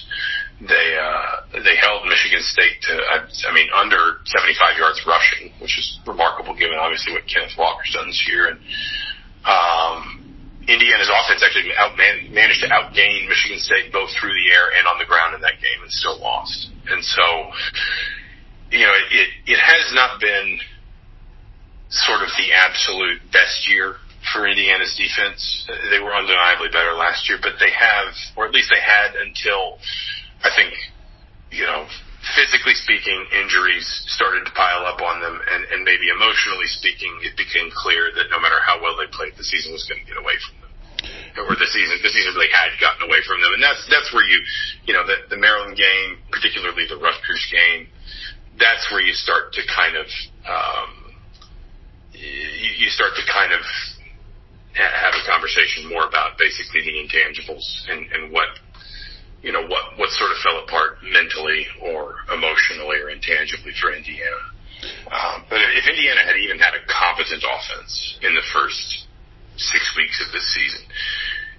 they 0.60 0.88
uh, 1.00 1.60
they 1.64 1.76
held 1.80 2.04
Michigan 2.04 2.40
State 2.44 2.84
to 2.84 2.92
I, 2.92 3.24
I 3.48 3.54
mean 3.54 3.68
under 3.72 4.20
75 4.26 4.76
yards 4.76 5.00
rushing, 5.06 5.52
which 5.60 5.78
is 5.78 5.98
remarkable 6.06 6.54
given 6.54 6.76
obviously 6.76 7.12
what 7.12 7.24
Kenneth 7.24 7.56
Walker's 7.56 7.92
done 7.96 8.08
this 8.08 8.24
year. 8.28 8.52
And 8.52 8.60
um, 9.48 10.20
Indiana's 10.68 11.08
offense 11.08 11.40
actually 11.40 11.72
managed 12.28 12.60
to 12.60 12.68
outgain 12.68 13.24
Michigan 13.24 13.58
State 13.58 13.88
both 13.92 14.12
through 14.20 14.36
the 14.36 14.46
air 14.52 14.68
and 14.76 14.84
on 14.86 15.00
the 15.00 15.08
ground 15.08 15.34
in 15.34 15.40
that 15.40 15.56
game, 15.64 15.80
and 15.80 15.90
still 15.90 16.20
lost. 16.20 16.68
And 16.92 17.00
so, 17.00 17.24
you 18.70 18.84
know, 18.84 18.92
it 18.92 19.28
it 19.48 19.60
has 19.64 19.96
not 19.96 20.20
been 20.20 20.60
sort 21.88 22.20
of 22.20 22.28
the 22.36 22.52
absolute 22.52 23.18
best 23.32 23.64
year 23.64 23.96
for 24.32 24.46
Indiana's 24.46 24.94
defense. 25.00 25.66
They 25.90 25.98
were 25.98 26.14
undeniably 26.14 26.68
better 26.68 26.92
last 26.92 27.28
year, 27.28 27.38
but 27.40 27.56
they 27.58 27.72
have, 27.72 28.12
or 28.36 28.46
at 28.46 28.52
least 28.52 28.68
they 28.68 28.80
had 28.80 29.16
until 29.16 29.80
I 30.42 30.50
think, 30.56 30.72
you 31.50 31.64
know, 31.64 31.86
physically 32.36 32.76
speaking, 32.76 33.16
injuries 33.32 33.84
started 34.08 34.44
to 34.44 34.52
pile 34.52 34.84
up 34.84 35.00
on 35.00 35.20
them, 35.20 35.36
and, 35.36 35.62
and 35.72 35.80
maybe 35.84 36.08
emotionally 36.08 36.68
speaking, 36.68 37.12
it 37.24 37.36
became 37.36 37.72
clear 37.72 38.12
that 38.12 38.28
no 38.30 38.40
matter 38.40 38.60
how 38.64 38.80
well 38.80 38.96
they 38.96 39.08
played, 39.12 39.36
the 39.36 39.44
season 39.44 39.72
was 39.72 39.84
going 39.88 40.00
to 40.00 40.08
get 40.08 40.20
away 40.20 40.36
from 40.40 40.54
them, 40.64 40.72
or 41.44 41.56
the 41.56 41.68
season 41.68 41.96
the 42.00 42.12
season 42.12 42.36
really 42.36 42.52
had 42.52 42.72
gotten 42.80 43.08
away 43.08 43.20
from 43.24 43.40
them, 43.40 43.52
and 43.56 43.62
that's 43.62 43.80
that's 43.88 44.12
where 44.12 44.24
you, 44.24 44.38
you 44.84 44.92
know, 44.92 45.04
the, 45.04 45.28
the 45.32 45.40
Maryland 45.40 45.76
game, 45.76 46.20
particularly 46.28 46.84
the 46.88 47.00
Rutgers 47.00 47.44
game, 47.48 47.88
that's 48.60 48.88
where 48.92 49.00
you 49.00 49.16
start 49.16 49.52
to 49.56 49.62
kind 49.72 49.96
of 49.96 50.06
um, 50.44 50.90
you, 52.12 52.84
you 52.84 52.88
start 52.92 53.16
to 53.16 53.24
kind 53.32 53.52
of 53.52 53.64
have 54.76 55.14
a 55.16 55.24
conversation 55.26 55.40
conversation 55.40 55.88
more 55.88 56.06
about 56.06 56.38
basically 56.38 56.80
the 56.84 56.94
intangibles 56.94 57.64
and, 57.90 58.06
and 58.12 58.32
what 58.32 58.48
you 59.42 59.52
know 59.52 59.62
what 59.66 59.96
what 59.96 60.10
sort 60.10 60.30
of 60.30 60.36
fell 60.44 60.62
apart 60.62 60.98
mentally 61.02 61.66
or 61.82 62.16
emotionally 62.32 63.00
or 63.00 63.10
intangibly 63.70 63.80
for 63.80 63.94
Indiana. 63.94 64.42
Um, 65.10 65.44
but 65.48 65.60
if 65.76 65.86
Indiana 65.86 66.24
had 66.24 66.36
even 66.36 66.58
had 66.58 66.74
a 66.74 66.82
competent 66.88 67.44
offense 67.44 68.18
in 68.22 68.34
the 68.34 68.42
first 68.52 69.06
six 69.56 69.82
weeks 69.96 70.22
of 70.24 70.32
this 70.32 70.46
season, 70.54 70.86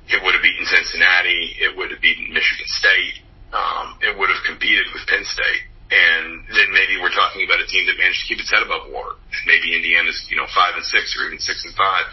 it 0.10 0.20
would 0.24 0.34
have 0.34 0.42
beaten 0.42 0.66
Cincinnati. 0.66 1.56
It 1.62 1.78
would 1.78 1.92
have 1.92 2.02
beaten 2.02 2.34
Michigan 2.34 2.66
State. 2.68 3.22
Um, 3.54 4.00
it 4.02 4.18
would 4.18 4.30
have 4.30 4.42
competed 4.48 4.88
with 4.94 5.06
Penn 5.08 5.24
State. 5.24 5.64
And 5.92 6.48
then 6.48 6.72
maybe 6.72 6.96
we're 7.04 7.14
talking 7.14 7.44
about 7.44 7.60
a 7.60 7.68
team 7.68 7.84
that 7.92 8.00
managed 8.00 8.24
to 8.24 8.28
keep 8.32 8.40
its 8.40 8.50
head 8.50 8.64
above 8.64 8.88
water. 8.90 9.20
Maybe 9.44 9.76
Indiana's, 9.76 10.24
you 10.32 10.40
know, 10.40 10.48
five 10.56 10.80
and 10.80 10.88
six 10.88 11.12
or 11.20 11.28
even 11.28 11.38
six 11.38 11.68
and 11.68 11.76
five 11.76 12.08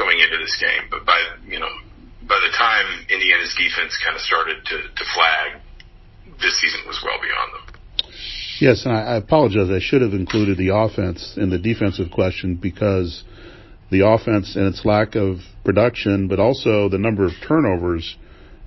going 0.00 0.16
into 0.18 0.40
this 0.40 0.56
game. 0.56 0.88
But 0.88 1.04
by, 1.04 1.20
you 1.44 1.60
know, 1.60 1.68
by 2.24 2.40
the 2.40 2.50
time 2.56 3.04
Indiana's 3.12 3.52
defense 3.52 4.00
kind 4.00 4.16
of 4.16 4.24
started 4.24 4.64
to, 4.64 4.76
to 4.88 5.04
flag, 5.12 5.60
this 6.40 6.56
season 6.56 6.80
was 6.88 7.04
well 7.04 7.20
beyond 7.20 7.52
them. 7.52 7.71
Yes, 8.60 8.84
and 8.84 8.94
I, 8.94 9.00
I 9.00 9.16
apologize. 9.16 9.70
I 9.70 9.80
should 9.80 10.02
have 10.02 10.12
included 10.12 10.58
the 10.58 10.74
offense 10.74 11.34
in 11.36 11.50
the 11.50 11.58
defensive 11.58 12.10
question 12.10 12.56
because 12.56 13.24
the 13.90 14.06
offense 14.06 14.56
and 14.56 14.66
its 14.66 14.84
lack 14.84 15.14
of 15.14 15.38
production, 15.64 16.28
but 16.28 16.38
also 16.38 16.88
the 16.88 16.98
number 16.98 17.24
of 17.24 17.32
turnovers 17.46 18.16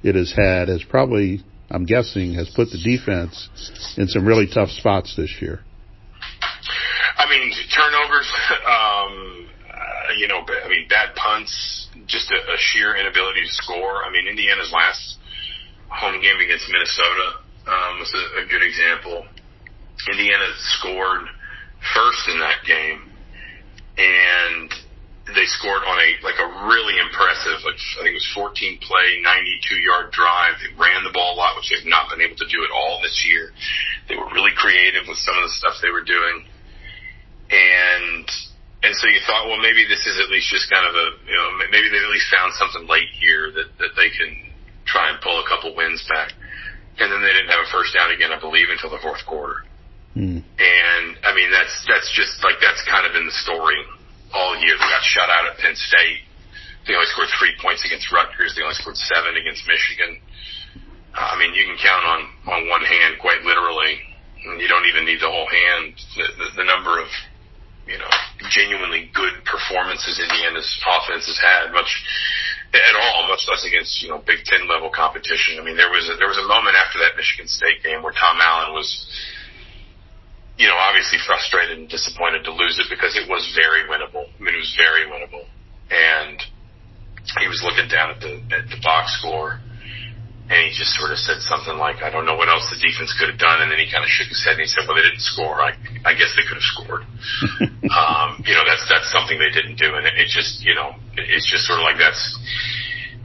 it 0.04 0.16
has 0.16 0.34
had 0.36 0.68
has 0.68 0.84
probably 0.84 1.44
I'm 1.70 1.86
guessing, 1.86 2.34
has 2.36 2.50
put 2.50 2.70
the 2.70 2.78
defense 2.78 3.50
in 3.98 4.08
some 4.08 4.26
really 4.26 4.48
tough 4.48 4.70
spots 4.70 5.16
this 5.16 5.34
year. 5.42 5.62
I 7.18 7.30
mean, 7.30 7.52
turnovers, 7.74 8.30
um, 8.66 9.48
uh, 9.66 10.14
you 10.18 10.28
know, 10.28 10.46
I 10.46 10.70
mean, 10.70 10.88
bad 10.90 11.16
punts, 11.16 11.90
just 12.06 12.30
a, 12.32 12.36
a 12.36 12.58
sheer 12.58 12.96
inability 12.96 13.42
to 13.42 13.50
score. 13.50 14.04
I 14.06 14.12
mean, 14.12 14.28
Indiana's 14.28 14.72
last 14.72 15.18
home 15.90 16.22
game 16.22 16.38
against 16.38 16.70
Minnesota 16.70 17.42
um, 17.68 18.00
was 18.00 18.14
a, 18.14 18.46
a 18.46 18.48
good 18.48 18.62
example. 18.62 19.26
Indiana 20.10 20.54
scored 20.80 21.28
first 21.94 22.28
in 22.30 22.40
that 22.40 22.64
game, 22.66 23.10
and 23.98 24.70
they 25.34 25.46
scored 25.50 25.82
on 25.82 25.98
a 25.98 26.10
like 26.22 26.38
a 26.38 26.50
really 26.70 27.02
impressive, 27.02 27.58
like 27.66 27.80
I 27.98 28.06
think 28.06 28.14
it 28.14 28.22
was 28.22 28.32
14 28.38 28.78
play, 28.86 29.22
92 29.26 29.76
yard 29.82 30.14
drive. 30.14 30.62
They 30.62 30.70
ran 30.78 31.02
the 31.02 31.10
ball 31.10 31.34
a 31.34 31.38
lot, 31.38 31.58
which 31.58 31.74
they've 31.74 31.90
not 31.90 32.14
been 32.14 32.22
able 32.22 32.38
to 32.38 32.50
do 32.50 32.62
at 32.62 32.70
all 32.70 33.02
this 33.02 33.26
year. 33.26 33.50
They 34.06 34.16
were 34.16 34.30
really 34.30 34.54
creative 34.54 35.10
with 35.10 35.18
some 35.18 35.34
of 35.34 35.50
the 35.50 35.54
stuff 35.58 35.82
they 35.82 35.90
were 35.90 36.06
doing, 36.06 36.46
and 37.50 38.26
and 38.86 38.94
so 38.94 39.10
you 39.10 39.18
thought, 39.26 39.50
well, 39.50 39.58
maybe 39.58 39.90
this 39.90 40.06
is 40.06 40.22
at 40.22 40.30
least 40.30 40.54
just 40.54 40.70
kind 40.70 40.86
of 40.86 40.94
a 40.94 41.08
you 41.26 41.34
know 41.34 41.48
maybe 41.74 41.90
they 41.90 41.98
at 41.98 42.14
least 42.14 42.30
found 42.30 42.54
something 42.54 42.86
late 42.86 43.10
here 43.18 43.50
that 43.50 43.74
that 43.82 43.98
they 43.98 44.14
can 44.14 44.54
try 44.86 45.10
and 45.10 45.18
pull 45.22 45.42
a 45.42 45.48
couple 45.50 45.74
wins 45.74 46.06
back. 46.06 46.32
And 46.98 47.12
then 47.12 47.22
they 47.22 47.34
didn't 47.34 47.50
have 47.50 47.66
a 47.66 47.70
first 47.74 47.94
down 47.94 48.12
again, 48.12 48.32
I 48.32 48.40
believe, 48.40 48.70
until 48.70 48.90
the 48.90 49.02
fourth 49.04 49.26
quarter. 49.28 49.66
Mm. 50.16 50.40
And 50.40 51.06
I 51.28 51.36
mean, 51.36 51.52
that's 51.52 51.76
that's 51.92 52.08
just 52.16 52.40
like 52.40 52.56
that's 52.64 52.80
kind 52.88 53.04
of 53.04 53.12
been 53.12 53.28
the 53.28 53.40
story 53.44 53.76
all 54.32 54.56
year. 54.56 54.80
They 54.80 54.88
got 54.88 55.04
shut 55.04 55.28
out 55.28 55.52
at 55.52 55.60
Penn 55.60 55.76
State. 55.76 56.24
They 56.88 56.96
only 56.96 57.10
scored 57.12 57.28
three 57.36 57.52
points 57.60 57.84
against 57.84 58.08
Rutgers. 58.12 58.56
They 58.56 58.64
only 58.64 58.80
scored 58.80 58.96
seven 58.96 59.36
against 59.36 59.68
Michigan. 59.68 60.22
Uh, 61.12 61.34
I 61.34 61.36
mean, 61.36 61.52
you 61.52 61.68
can 61.68 61.76
count 61.84 62.04
on 62.08 62.22
on 62.48 62.60
one 62.72 62.84
hand, 62.88 63.20
quite 63.20 63.44
literally. 63.44 64.00
You 64.40 64.68
don't 64.70 64.86
even 64.88 65.04
need 65.04 65.20
the 65.20 65.32
whole 65.32 65.50
hand. 65.50 65.98
The, 66.16 66.26
the, 66.38 66.48
the 66.64 66.66
number 66.66 66.96
of 67.02 67.12
you 67.88 68.00
know 68.00 68.12
genuinely 68.48 69.12
good 69.12 69.44
performances 69.44 70.16
Indiana's 70.16 70.70
offense 70.88 71.28
has 71.28 71.40
had, 71.44 71.76
much 71.76 71.92
at 72.72 72.96
all, 72.96 73.28
much 73.28 73.44
less 73.52 73.68
against 73.68 74.00
you 74.00 74.16
know 74.16 74.24
Big 74.24 74.48
Ten 74.48 74.64
level 74.72 74.88
competition. 74.88 75.60
I 75.60 75.64
mean, 75.64 75.76
there 75.76 75.92
was 75.92 76.08
a, 76.08 76.16
there 76.16 76.32
was 76.32 76.40
a 76.40 76.48
moment 76.48 76.80
after 76.80 77.04
that 77.04 77.20
Michigan 77.20 77.52
State 77.52 77.84
game 77.84 78.00
where 78.00 78.16
Tom 78.16 78.40
Allen 78.40 78.72
was 78.72 78.88
you 80.58 80.68
know, 80.68 80.78
obviously 80.80 81.20
frustrated 81.28 81.80
and 81.80 81.90
disappointed 81.90 82.44
to 82.48 82.52
lose 82.52 82.80
it 82.80 82.88
because 82.90 83.16
it 83.20 83.28
was 83.28 83.44
very 83.56 83.84
winnable. 83.92 84.24
I 84.24 84.40
mean, 84.40 84.56
it 84.56 84.64
was 84.64 84.76
very 84.80 85.04
winnable. 85.04 85.44
And 85.92 86.40
he 87.40 87.48
was 87.48 87.60
looking 87.66 87.90
down 87.92 88.16
at 88.16 88.20
the 88.22 88.40
at 88.54 88.70
the 88.72 88.80
box 88.80 89.20
score, 89.20 89.60
and 90.48 90.58
he 90.64 90.72
just 90.72 90.94
sort 90.96 91.12
of 91.12 91.20
said 91.20 91.42
something 91.42 91.76
like, 91.76 92.00
"I 92.06 92.10
don't 92.10 92.26
know 92.26 92.38
what 92.38 92.48
else 92.48 92.70
the 92.72 92.80
defense 92.80 93.12
could 93.18 93.28
have 93.28 93.42
done." 93.42 93.62
And 93.62 93.72
then 93.72 93.82
he 93.82 93.90
kind 93.92 94.06
of 94.06 94.10
shook 94.10 94.32
his 94.32 94.40
head 94.46 94.56
and 94.56 94.64
he 94.64 94.70
said, 94.70 94.88
"Well, 94.88 94.96
they 94.96 95.04
didn't 95.04 95.26
score. 95.26 95.60
I 95.60 95.76
I 96.06 96.14
guess 96.16 96.32
they 96.38 96.46
could 96.48 96.56
have 96.56 96.70
scored." 96.72 97.04
um, 97.92 98.40
you 98.48 98.56
know, 98.56 98.64
that's 98.64 98.86
that's 98.88 99.10
something 99.12 99.36
they 99.42 99.52
didn't 99.52 99.76
do, 99.76 99.92
and 99.98 100.08
it, 100.08 100.16
it 100.16 100.30
just 100.32 100.64
you 100.64 100.78
know, 100.78 100.96
it's 101.20 101.50
just 101.50 101.68
sort 101.68 101.82
of 101.82 101.84
like 101.84 101.98
that's 101.98 102.22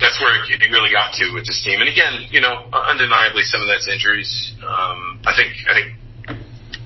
that's 0.01 0.17
where 0.19 0.33
it, 0.33 0.49
it 0.49 0.71
really 0.73 0.91
got 0.91 1.13
to 1.21 1.31
with 1.37 1.45
this 1.45 1.61
team. 1.63 1.79
And 1.79 1.89
again, 1.93 2.27
you 2.33 2.41
know, 2.41 2.67
undeniably 2.73 3.45
some 3.45 3.61
of 3.61 3.69
that's 3.69 3.87
injuries. 3.87 4.57
Um, 4.65 5.21
I 5.29 5.37
think 5.37 5.53
I 5.69 5.73
think 5.77 6.00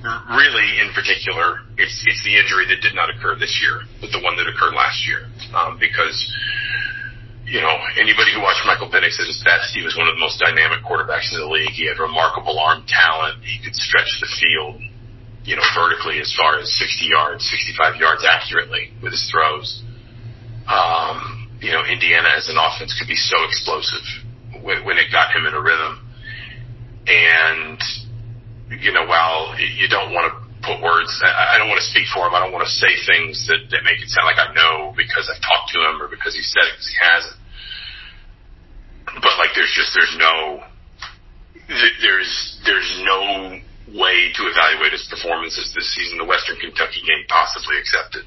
really, 0.04 0.80
in 0.84 0.92
particular, 0.92 1.64
it's 1.80 2.04
it's 2.04 2.22
the 2.24 2.36
injury 2.36 2.68
that 2.68 2.84
did 2.84 2.94
not 2.94 3.08
occur 3.08 3.36
this 3.40 3.56
year, 3.64 3.82
but 4.00 4.12
the 4.12 4.20
one 4.20 4.36
that 4.36 4.44
occurred 4.44 4.76
last 4.76 5.00
year, 5.08 5.24
um, 5.56 5.80
because 5.80 6.16
you 7.48 7.60
know 7.60 7.72
anybody 7.96 8.32
who 8.36 8.44
watched 8.44 8.64
Michael 8.68 8.92
Penix 8.92 9.16
at 9.16 9.24
his 9.24 9.40
best, 9.40 9.72
he 9.72 9.80
was 9.80 9.96
one 9.96 10.04
of 10.04 10.14
the 10.14 10.20
most 10.20 10.36
dynamic 10.36 10.84
quarterbacks 10.84 11.32
in 11.32 11.40
the 11.40 11.48
league. 11.48 11.72
He 11.72 11.88
had 11.88 11.96
remarkable 11.96 12.58
arm 12.60 12.84
talent. 12.84 13.40
He 13.44 13.64
could 13.64 13.72
stretch 13.72 14.08
the 14.20 14.28
field, 14.28 14.76
you 15.48 15.56
know, 15.56 15.64
vertically 15.72 16.20
as 16.20 16.28
far 16.36 16.60
as 16.60 16.68
60 16.76 17.08
yards, 17.08 17.48
65 17.48 17.96
yards 17.96 18.28
accurately 18.28 18.92
with 19.00 19.16
his 19.16 19.24
throws. 19.32 19.80
Um, 20.68 21.48
you 21.64 21.72
know, 21.72 21.80
Indiana 21.80 22.28
as 22.36 22.52
an 22.52 22.60
offense 22.60 22.92
could 22.98 23.08
be 23.08 23.16
so 23.16 23.40
explosive 23.48 24.04
when, 24.60 24.84
when 24.84 25.00
it 25.00 25.08
got 25.08 25.32
him 25.32 25.48
in 25.48 25.54
a 25.56 25.60
rhythm, 25.60 25.96
and 27.08 27.80
you 28.80 28.92
know, 28.92 29.06
while 29.06 29.54
you 29.84 29.92
don't 29.92 30.16
want 30.16 30.32
to 30.32 30.34
put 30.64 30.80
words, 30.80 31.12
I 31.20 31.60
don't 31.60 31.68
want 31.68 31.76
to 31.84 31.88
speak 31.92 32.08
for 32.08 32.24
him. 32.24 32.32
I 32.32 32.40
don't 32.40 32.56
want 32.56 32.64
to 32.64 32.72
say 32.72 32.88
things 33.04 33.44
that, 33.52 33.68
that 33.68 33.84
make 33.84 34.00
it 34.00 34.08
sound 34.08 34.24
like 34.24 34.40
I 34.40 34.48
know 34.56 34.96
because 34.96 35.28
I've 35.28 35.44
talked 35.44 35.68
to 35.76 35.78
him 35.84 36.00
or 36.00 36.08
because 36.08 36.32
he 36.32 36.40
said 36.40 36.64
it 36.64 36.80
because 36.80 36.88
he 36.88 36.96
hasn't. 37.04 37.38
But 39.20 39.36
like, 39.36 39.52
there's 39.52 39.76
just, 39.76 39.92
there's 39.92 40.16
no, 40.16 40.64
there's, 42.00 42.32
there's 42.64 42.90
no 43.04 43.60
way 43.92 44.32
to 44.32 44.42
evaluate 44.48 44.96
his 44.96 45.04
performances 45.12 45.68
this 45.76 45.84
season, 45.92 46.16
the 46.16 46.24
Western 46.24 46.56
Kentucky 46.56 47.04
game 47.04 47.28
possibly 47.28 47.76
accepted, 47.76 48.24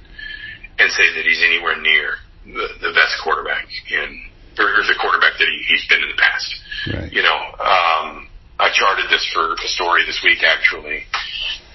and 0.77 0.93
say 0.93 1.09
that 1.17 1.25
he's 1.25 1.41
anywhere 1.41 1.81
near 1.81 2.21
the, 2.45 2.69
the 2.85 2.93
best 2.93 3.17
quarterback 3.25 3.65
in, 3.89 4.29
or, 4.61 4.77
or 4.77 4.85
the 4.85 4.93
quarterback 5.01 5.41
that 5.41 5.49
he, 5.49 5.57
he's 5.73 5.89
been 5.89 6.05
in 6.05 6.09
the 6.13 6.21
past. 6.21 6.49
Right. 6.93 7.09
You 7.11 7.25
know, 7.25 7.39
um, 7.57 8.26
I 8.59 8.73
charted 8.73 9.05
this 9.09 9.25
for 9.33 9.53
a 9.53 9.69
story 9.69 10.01
this 10.05 10.21
week 10.25 10.41
actually. 10.41 11.05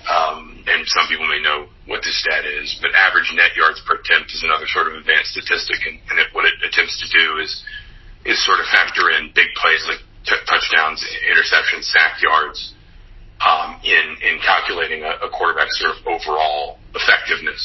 Um, 0.02 0.66
and 0.66 0.82
some 0.90 1.06
people 1.06 1.30
may 1.30 1.38
know 1.38 1.70
what 1.86 2.02
this 2.02 2.18
stat 2.18 2.42
is, 2.42 2.74
but 2.82 2.90
average 2.90 3.30
net 3.38 3.54
yards 3.54 3.78
per 3.86 4.02
attempt 4.02 4.34
is 4.34 4.42
another 4.42 4.66
sort 4.66 4.90
of 4.90 4.98
advanced 4.98 5.30
statistic, 5.30 5.78
and, 5.86 6.02
and 6.10 6.18
it, 6.18 6.26
what 6.34 6.42
it 6.42 6.58
attempts 6.58 6.98
to 6.98 7.08
do 7.14 7.38
is 7.38 7.62
is 8.26 8.38
sort 8.42 8.58
of 8.58 8.66
factor 8.66 9.10
in 9.14 9.30
big 9.34 9.46
plays 9.58 9.82
like 9.86 10.02
t- 10.26 10.46
touchdowns, 10.46 11.02
interceptions, 11.30 11.86
sack 11.86 12.18
yards 12.18 12.74
um, 13.46 13.78
in 13.86 14.18
in 14.26 14.42
calculating 14.42 15.06
a, 15.06 15.22
a 15.22 15.30
quarterback's 15.30 15.78
sort 15.78 15.94
of 15.94 16.02
overall 16.02 16.82
effectiveness. 16.98 17.62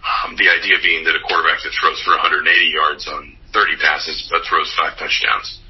Um, 0.00 0.40
the 0.40 0.48
idea 0.48 0.80
being 0.80 1.04
that 1.04 1.12
a 1.12 1.20
quarterback 1.20 1.60
that 1.68 1.72
throws 1.76 2.00
for 2.00 2.16
180 2.16 2.48
yards 2.48 3.04
on 3.12 3.36
30 3.52 3.76
passes 3.76 4.24
but 4.32 4.40
throws 4.48 4.72
five 4.72 4.96
touchdowns 4.96 5.60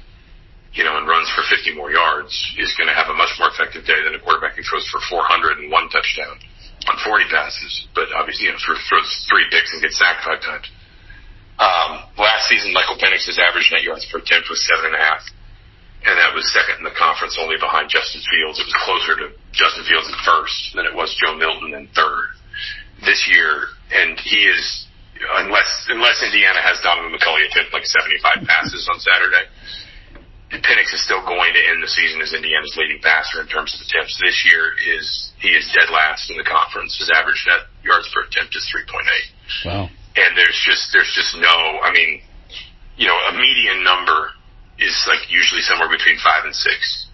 you 0.73 0.83
know, 0.83 0.97
and 0.97 1.07
runs 1.07 1.29
for 1.33 1.41
50 1.59 1.75
more 1.75 1.91
yards 1.91 2.31
is 2.55 2.71
going 2.79 2.87
to 2.87 2.95
have 2.95 3.11
a 3.11 3.17
much 3.19 3.35
more 3.35 3.51
effective 3.51 3.83
day 3.83 3.99
than 3.99 4.15
a 4.15 4.21
quarterback 4.23 4.55
who 4.55 4.63
throws 4.63 4.87
for 4.87 5.03
400 5.11 5.59
and 5.59 5.67
one 5.67 5.91
touchdown 5.91 6.39
on 6.87 6.95
40 7.03 7.27
passes, 7.27 7.87
but 7.91 8.07
obviously, 8.15 8.47
you 8.47 8.55
know, 8.55 8.61
throws 8.63 9.11
three 9.27 9.43
picks 9.51 9.75
and 9.75 9.83
gets 9.83 9.99
sacked 9.99 10.23
five 10.23 10.39
times. 10.39 10.71
Um, 11.59 12.07
last 12.15 12.47
season, 12.47 12.71
Michael 12.71 12.95
Penix's 12.95 13.35
average 13.35 13.67
net 13.75 13.83
yards 13.83 14.07
per 14.07 14.23
attempt 14.23 14.47
was 14.47 14.63
seven 14.63 14.95
and 14.95 14.95
a 14.95 15.03
half, 15.03 15.19
and 16.07 16.15
that 16.15 16.31
was 16.31 16.47
second 16.55 16.79
in 16.79 16.87
the 16.87 16.95
conference, 16.95 17.35
only 17.35 17.59
behind 17.59 17.91
Justin 17.91 18.23
Fields. 18.23 18.63
It 18.63 18.71
was 18.71 18.79
closer 18.87 19.19
to 19.19 19.35
Justin 19.51 19.83
Fields 19.83 20.07
in 20.07 20.15
first 20.23 20.71
than 20.79 20.87
it 20.87 20.95
was 20.95 21.11
Joe 21.19 21.35
Milton 21.35 21.75
in 21.75 21.91
third 21.91 22.39
this 23.03 23.27
year, 23.27 23.75
and 23.91 24.15
he 24.23 24.47
is 24.47 24.87
unless 25.43 25.67
unless 25.91 26.23
Indiana 26.23 26.63
has 26.63 26.79
Donaven 26.79 27.11
McCulley 27.11 27.43
attempt 27.43 27.75
like 27.75 27.83
75 27.83 28.47
passes 28.47 28.87
on 28.87 29.03
Saturday 29.03 29.51
Penix 30.49 30.89
is 30.93 31.05
still 31.05 31.21
going 31.21 31.53
to 31.53 31.61
end 31.61 31.83
the 31.83 31.87
season 31.87 32.21
as 32.21 32.33
Indiana's 32.33 32.73
leading 32.73 32.97
passer 33.05 33.41
in 33.41 33.47
terms 33.47 33.69
of 33.77 33.85
attempts. 33.85 34.17
This 34.17 34.41
year 34.49 34.73
is 34.97 35.31
he 35.37 35.53
is 35.53 35.69
dead 35.77 35.93
last 35.93 36.31
in 36.31 36.37
the 36.37 36.43
conference. 36.43 36.97
His 36.97 37.13
average 37.13 37.45
net 37.45 37.69
yards 37.85 38.09
per 38.09 38.25
attempt 38.25 38.57
is 38.57 38.65
3.8. 38.73 39.05
Wow. 39.65 39.89
And 40.17 40.33
there's 40.33 40.57
just 40.65 40.89
there's 40.89 41.13
just 41.13 41.37
no. 41.37 41.53
I 41.85 41.93
mean, 41.93 42.21
you 42.97 43.05
know, 43.05 43.13
a 43.29 43.33
median 43.37 43.85
number 43.85 44.33
is 44.81 44.97
like 45.05 45.29
usually 45.29 45.61
somewhere 45.61 45.87
between 45.87 46.17
five 46.17 46.49
and 46.49 46.55
six. 46.55 47.05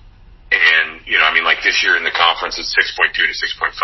And 0.56 1.04
you 1.04 1.20
know, 1.20 1.28
I 1.28 1.34
mean, 1.36 1.44
like 1.44 1.60
this 1.60 1.84
year 1.84 1.98
in 2.00 2.08
the 2.08 2.16
conference, 2.16 2.56
it's 2.56 2.72
6.2 2.72 3.20
to 3.20 3.36
6.5, 3.36 3.76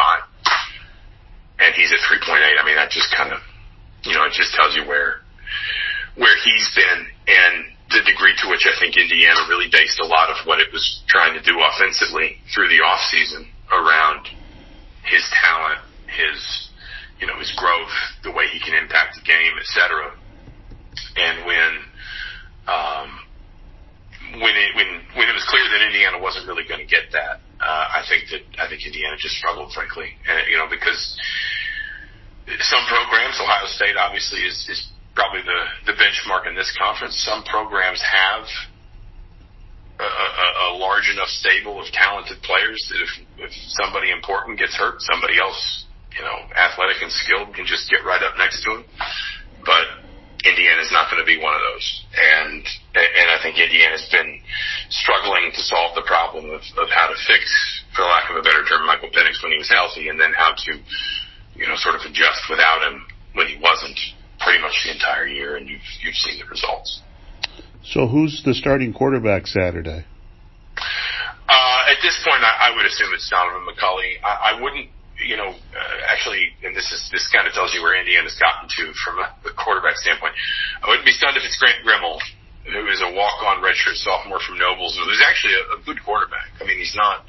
and 1.59 1.75
he's 1.75 1.91
at 1.91 1.99
3.8. 2.07 2.39
I 2.39 2.63
mean, 2.63 2.79
that 2.79 2.89
just 2.89 3.11
kind 3.11 3.33
of, 3.33 3.41
you 4.03 4.13
know, 4.13 4.23
it 4.23 4.31
just 4.31 4.53
tells 4.55 4.75
you 4.77 4.87
where 4.87 5.19
where 6.15 6.35
he's 6.43 6.71
been 6.75 7.07
and 7.27 7.70
the 7.91 8.03
degree 8.07 8.35
to 8.43 8.49
which 8.49 8.65
I 8.65 8.75
think 8.79 8.97
Indiana 8.97 9.39
really 9.49 9.67
based 9.71 9.99
a 9.99 10.07
lot 10.07 10.29
of 10.29 10.47
what 10.47 10.59
it 10.59 10.71
was 10.71 11.03
trying 11.07 11.33
to 11.33 11.43
do 11.43 11.59
offensively 11.59 12.39
through 12.53 12.69
the 12.69 12.81
off 12.83 13.01
season 13.11 13.47
around 13.71 14.27
his 15.03 15.23
talent, 15.43 15.79
his 16.07 16.69
you 17.19 17.27
know 17.27 17.37
his 17.37 17.51
growth, 17.55 17.93
the 18.23 18.31
way 18.31 18.47
he 18.47 18.59
can 18.59 18.73
impact 18.73 19.15
the 19.15 19.23
game, 19.23 19.55
etc. 19.59 20.11
And 21.15 21.45
when 21.45 21.71
um, 22.67 23.09
when 24.41 24.55
it 24.55 24.75
when 24.75 24.89
when 25.15 25.27
it 25.27 25.35
was 25.35 25.45
clear 25.49 25.63
that 25.67 25.81
Indiana 25.85 26.19
wasn't 26.19 26.47
really 26.47 26.67
going 26.67 26.79
to 26.79 26.89
get 26.89 27.11
that, 27.11 27.43
uh, 27.59 27.85
I 27.99 28.03
think 28.07 28.31
that 28.31 28.43
I 28.61 28.67
think 28.69 28.85
Indiana 28.85 29.15
just 29.19 29.35
struggled, 29.35 29.73
frankly, 29.73 30.15
and 30.27 30.47
you 30.49 30.57
know 30.57 30.67
because 30.69 31.17
some 32.59 32.83
programs, 32.87 33.39
Ohio 33.39 33.67
State 33.67 33.95
obviously 33.97 34.41
is, 34.41 34.67
is 34.69 34.91
probably 35.15 35.41
the 35.41 35.91
the 35.91 35.95
benchmark 35.97 36.47
in 36.47 36.55
this 36.55 36.71
conference. 36.79 37.15
Some 37.23 37.43
programs 37.43 38.01
have 38.01 38.45
a, 39.99 40.03
a, 40.03 40.47
a 40.65 40.77
large 40.77 41.09
enough 41.11 41.29
stable 41.29 41.79
of 41.79 41.87
talented 41.93 42.41
players 42.41 42.79
that 42.89 42.99
if 43.01 43.11
if 43.49 43.51
somebody 43.81 44.11
important 44.11 44.57
gets 44.57 44.75
hurt, 44.75 45.01
somebody 45.01 45.39
else, 45.39 45.85
you 46.17 46.23
know, 46.23 46.37
athletic 46.57 47.01
and 47.01 47.11
skilled 47.11 47.53
can 47.53 47.65
just 47.65 47.89
get 47.89 48.05
right 48.05 48.21
up 48.23 48.37
next 48.37 48.63
to 48.63 48.81
him. 48.81 48.83
But 49.65 50.01
Indiana's 50.41 50.89
not 50.89 51.11
going 51.13 51.21
to 51.21 51.27
be 51.27 51.37
one 51.37 51.53
of 51.53 51.61
those. 51.61 51.87
And 52.17 52.65
and 52.97 53.27
I 53.29 53.37
think 53.43 53.61
Indiana's 53.61 54.07
been 54.09 54.41
struggling 54.89 55.53
to 55.53 55.61
solve 55.61 55.93
the 55.93 56.05
problem 56.07 56.49
of, 56.49 56.61
of 56.81 56.89
how 56.89 57.07
to 57.07 57.17
fix, 57.29 57.45
for 57.95 58.01
lack 58.01 58.29
of 58.29 58.37
a 58.37 58.41
better 58.41 58.65
term, 58.65 58.87
Michael 58.87 59.13
Penix 59.13 59.43
when 59.43 59.53
he 59.53 59.61
was 59.61 59.69
healthy, 59.69 60.09
and 60.09 60.19
then 60.19 60.33
how 60.33 60.57
to, 60.57 60.71
you 61.53 61.67
know, 61.67 61.77
sort 61.77 61.95
of 61.95 62.01
adjust 62.09 62.41
without 62.49 62.81
him 62.81 63.05
when 63.33 63.47
he 63.47 63.57
wasn't 63.61 63.97
pretty 64.43 64.61
much 64.61 64.73
the 64.85 64.91
entire 64.91 65.27
year. 65.27 65.55
And 65.55 65.67
you've 65.67 65.87
you've 66.01 66.15
seen 66.15 66.39
the 66.39 66.45
results. 66.45 67.01
So 67.83 68.07
who's 68.07 68.43
the 68.45 68.53
starting 68.53 68.93
quarterback 68.93 69.47
Saturday? 69.47 70.05
Uh, 71.49 71.81
at 71.91 71.97
this 72.01 72.15
point, 72.23 72.43
I, 72.43 72.71
I 72.71 72.75
would 72.75 72.85
assume 72.85 73.09
it's 73.13 73.29
Donaven 73.31 73.65
McCulley. 73.67 74.21
I, 74.23 74.53
I 74.55 74.61
wouldn't 74.61 74.89
you 75.25 75.37
know, 75.37 75.53
uh, 75.53 75.97
actually, 76.09 76.53
and 76.63 76.75
this 76.75 76.89
is 76.91 77.09
this 77.11 77.29
kind 77.29 77.47
of 77.47 77.53
tells 77.53 77.73
you 77.73 77.81
where 77.81 77.93
Indiana's 77.97 78.37
gotten 78.39 78.69
to 78.69 78.93
from 79.05 79.19
a, 79.19 79.29
a 79.45 79.53
quarterback 79.53 79.97
standpoint. 79.97 80.33
I 80.81 80.89
wouldn't 80.89 81.05
be 81.05 81.13
stunned 81.13 81.37
if 81.37 81.43
it's 81.45 81.57
Grant 81.57 81.85
Gremel, 81.85 82.17
who 82.65 82.87
is 82.89 83.01
a 83.01 83.11
walk-on 83.13 83.61
redshirt 83.61 83.97
sophomore 84.01 84.39
from 84.41 84.57
Nobles, 84.57 84.97
who's 84.97 85.21
actually 85.25 85.53
a, 85.53 85.63
a 85.77 85.79
good 85.85 86.01
quarterback. 86.03 86.49
I 86.59 86.65
mean, 86.65 86.77
he's 86.77 86.95
not, 86.97 87.25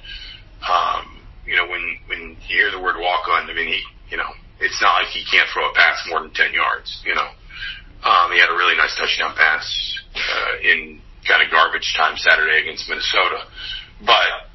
um, 0.65 1.21
you 1.47 1.57
know, 1.57 1.69
when 1.69 1.85
when 2.07 2.21
you 2.49 2.57
hear 2.57 2.71
the 2.71 2.81
word 2.81 2.97
walk-on, 2.99 3.49
I 3.49 3.55
mean, 3.55 3.69
he, 3.69 3.81
you 4.11 4.17
know, 4.17 4.33
it's 4.63 4.81
not 4.81 5.03
like 5.03 5.11
he 5.11 5.27
can't 5.27 5.49
throw 5.53 5.69
a 5.69 5.75
pass 5.75 5.99
more 6.09 6.23
than 6.23 6.33
ten 6.33 6.55
yards. 6.55 7.03
You 7.05 7.15
know, 7.15 7.29
um, 8.07 8.33
he 8.33 8.39
had 8.39 8.51
a 8.51 8.57
really 8.57 8.77
nice 8.77 8.95
touchdown 8.97 9.35
pass 9.37 9.67
uh, 10.15 10.63
in 10.63 11.01
kind 11.27 11.43
of 11.43 11.51
garbage 11.51 11.95
time 11.97 12.17
Saturday 12.17 12.63
against 12.63 12.89
Minnesota, 12.89 13.47
but 14.03 14.51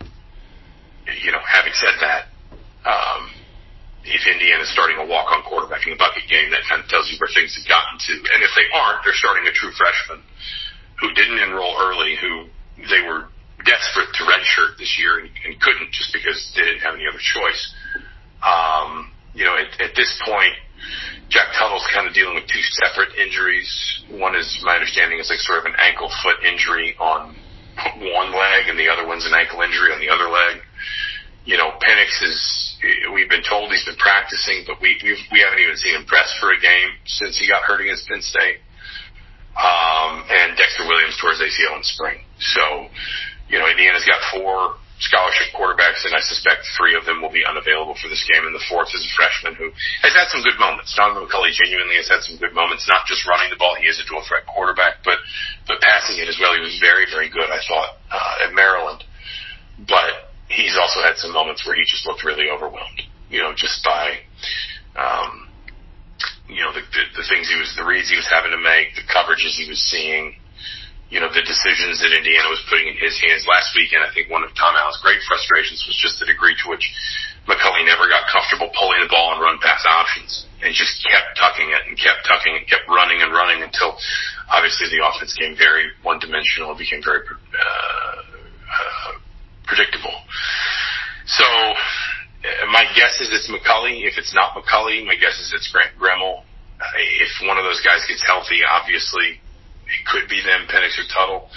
you 1.23 1.31
know, 1.31 1.39
having 1.43 1.71
said 1.71 1.95
that, 2.03 2.27
um, 2.83 3.31
if 4.03 4.23
Indiana's 4.27 4.71
starting 4.71 4.97
a 4.97 5.05
walk-on 5.05 5.43
quarterback 5.43 5.83
in 5.87 5.91
the 5.95 5.99
bucket 5.99 6.27
game, 6.31 6.51
that 6.51 6.63
kind 6.67 6.83
of 6.83 6.87
tells 6.87 7.11
you 7.11 7.19
where 7.19 7.31
things 7.31 7.55
have 7.59 7.67
gotten 7.67 7.99
to. 7.99 8.13
And 8.35 8.39
if 8.43 8.51
they 8.55 8.67
aren't, 8.71 9.03
they're 9.03 9.15
starting 9.15 9.47
a 9.47 9.51
true 9.55 9.71
freshman 9.75 10.23
who 10.99 11.11
didn't 11.11 11.39
enroll 11.39 11.75
early, 11.79 12.15
who 12.15 12.47
they 12.87 13.03
were 13.03 13.27
desperate 13.63 14.11
to 14.15 14.23
redshirt 14.23 14.79
this 14.79 14.95
year 14.99 15.19
and, 15.19 15.29
and 15.43 15.59
couldn't 15.59 15.91
just 15.91 16.13
because 16.13 16.39
they 16.55 16.63
didn't 16.63 16.81
have 16.81 16.95
any 16.95 17.07
other 17.07 17.19
choice. 17.19 17.61
Um, 18.39 19.11
you 19.37 19.45
know, 19.45 19.53
at, 19.53 19.69
at 19.79 19.93
this 19.93 20.09
point, 20.25 20.57
Jack 21.29 21.53
Tuttle's 21.53 21.85
kind 21.93 22.09
of 22.09 22.13
dealing 22.17 22.33
with 22.33 22.49
two 22.49 22.65
separate 22.81 23.13
injuries. 23.21 23.69
One 24.09 24.33
is, 24.35 24.49
my 24.65 24.73
understanding, 24.73 25.19
is 25.19 25.29
like 25.29 25.39
sort 25.39 25.59
of 25.59 25.65
an 25.65 25.77
ankle 25.77 26.09
foot 26.25 26.41
injury 26.41 26.97
on 26.97 27.37
one 28.01 28.33
leg, 28.33 28.65
and 28.67 28.79
the 28.79 28.89
other 28.89 29.05
one's 29.05 29.29
an 29.29 29.37
ankle 29.37 29.61
injury 29.61 29.93
on 29.93 30.01
the 30.01 30.09
other 30.09 30.25
leg. 30.25 30.65
You 31.45 31.55
know, 31.55 31.77
Penix 31.77 32.17
is 32.25 32.77
we've 33.13 33.29
been 33.29 33.45
told 33.45 33.69
he's 33.69 33.85
been 33.85 34.01
practicing, 34.01 34.65
but 34.65 34.81
we 34.81 34.97
we've, 35.05 35.21
we 35.31 35.45
haven't 35.45 35.61
even 35.61 35.77
seen 35.77 35.93
him 35.93 36.05
dress 36.09 36.33
for 36.41 36.51
a 36.51 36.59
game 36.59 36.89
since 37.05 37.37
he 37.37 37.47
got 37.47 37.61
hurt 37.61 37.79
against 37.79 38.09
Penn 38.09 38.21
State. 38.21 38.65
Um, 39.57 40.25
and 40.29 40.57
Dexter 40.57 40.85
Williams 40.85 41.17
towards 41.21 41.41
ACL 41.41 41.77
in 41.77 41.83
spring. 41.83 42.21
So, 42.37 42.89
you 43.49 43.57
know, 43.57 43.65
Indiana's 43.65 44.05
got 44.05 44.21
four 44.29 44.77
scholarship 44.99 45.53
quarterbacks, 45.53 46.05
and 46.09 46.17
I 46.17 46.21
suspect 46.25 46.65
three 46.73 46.97
of 46.97 47.05
them 47.05 47.21
will 47.21 47.33
be 47.33 47.45
unavailable 47.45 47.93
for 48.01 48.09
this 48.09 48.25
game, 48.25 48.49
and 48.49 48.53
the 48.53 48.63
fourth 48.65 48.89
is 48.97 49.05
a 49.05 49.11
freshman 49.13 49.53
who 49.53 49.69
has 50.01 50.13
had 50.17 50.29
some 50.33 50.41
good 50.41 50.57
moments. 50.57 50.97
Donaven 50.97 51.29
McCulley 51.29 51.53
genuinely 51.53 52.01
has 52.01 52.09
had 52.09 52.25
some 52.25 52.41
good 52.41 52.53
moments, 52.57 52.89
not 52.89 53.05
just 53.05 53.27
running 53.29 53.53
the 53.53 53.61
ball. 53.61 53.77
He 53.77 53.85
is 53.85 54.01
a 54.01 54.05
dual 54.09 54.25
threat 54.25 54.49
quarterback, 54.49 55.05
but 55.05 55.21
but 55.69 55.77
passing 55.85 56.17
it 56.17 56.25
as 56.25 56.41
well. 56.41 56.57
He 56.57 56.61
was 56.65 56.81
very, 56.81 57.05
very 57.05 57.29
good, 57.29 57.49
I 57.49 57.61
thought, 57.61 57.91
uh, 58.09 58.45
at 58.49 58.57
Maryland. 58.57 59.05
But 59.85 60.33
he's 60.49 60.73
also 60.73 61.05
had 61.05 61.17
some 61.21 61.31
moments 61.33 61.61
where 61.65 61.75
he 61.75 61.85
just 61.85 62.07
looked 62.07 62.25
really 62.25 62.49
overwhelmed, 62.49 63.01
you 63.29 63.39
know, 63.39 63.53
just 63.53 63.83
by, 63.85 64.17
um, 64.97 65.49
you 66.49 66.63
know, 66.63 66.73
the, 66.73 66.81
the, 66.81 67.21
the 67.21 67.25
things 67.29 67.45
he 67.45 67.59
was, 67.59 67.69
the 67.77 67.85
reads 67.85 68.09
he 68.09 68.15
was 68.15 68.25
having 68.25 68.49
to 68.49 68.57
make, 68.57 68.95
the 68.95 69.05
coverages 69.05 69.53
he 69.53 69.69
was 69.69 69.77
seeing, 69.77 70.35
you 71.09 71.23
know, 71.23 71.31
the 71.31 71.43
decisions 71.43 72.03
that 72.03 72.11
Indiana 72.11 72.51
was 72.51 72.59
putting 72.67 72.91
in 72.91 72.97
his 72.99 73.15
hands 73.23 73.47
last 73.47 73.71
weekend. 73.79 74.03
I 74.03 74.11
think 74.11 74.27
one 74.27 74.43
of 74.43 74.51
Tom 74.59 74.75
Allen's 74.75 74.99
great 74.99 75.23
frustrations 75.23 75.79
was 75.87 75.95
just 75.95 76.19
the 76.19 76.27
degree 76.27 76.51
to 76.51 76.65
which 76.67 76.83
McCulley 77.47 77.87
never 77.87 78.11
got 78.11 78.27
comfortable 78.27 78.67
pulling 78.75 78.99
the 78.99 79.07
ball 79.07 79.31
and 79.31 79.39
run 79.39 79.55
pass 79.63 79.87
options 79.87 80.51
and 80.59 80.75
just 80.75 80.99
kept 81.07 81.39
tucking 81.39 81.71
it 81.71 81.87
and 81.87 81.95
kept 81.95 82.27
tucking 82.27 82.59
it, 82.59 82.67
kept 82.67 82.83
running 82.91 83.23
and 83.23 83.31
running 83.31 83.63
until 83.63 83.95
obviously 84.51 84.91
the 84.91 84.99
offense 84.99 85.31
became 85.31 85.55
very 85.55 85.87
one 86.03 86.19
dimensional, 86.19 86.75
became 86.75 86.99
very, 86.99 87.23
uh, 87.23 88.19
uh, 88.67 89.11
predictable. 89.63 90.11
So 91.23 91.47
uh, 91.47 92.67
my 92.67 92.83
guess 92.99 93.15
is 93.23 93.31
it's 93.31 93.47
McCulley. 93.47 94.03
If 94.03 94.19
it's 94.19 94.35
not 94.35 94.59
McCulley, 94.59 95.07
my 95.07 95.15
guess 95.15 95.39
is 95.39 95.55
it's 95.55 95.71
Grant 95.71 95.95
Gremel. 95.95 96.43
Uh, 96.83 96.83
if 97.23 97.31
one 97.47 97.55
of 97.55 97.63
those 97.63 97.79
guys 97.79 98.03
gets 98.11 98.27
healthy, 98.27 98.59
obviously 98.67 99.39
it 99.87 100.03
could 100.05 100.29
be 100.29 100.43
them, 100.43 100.67
Penix 100.67 100.99
or 100.99 101.07
Tuttle. 101.07 101.49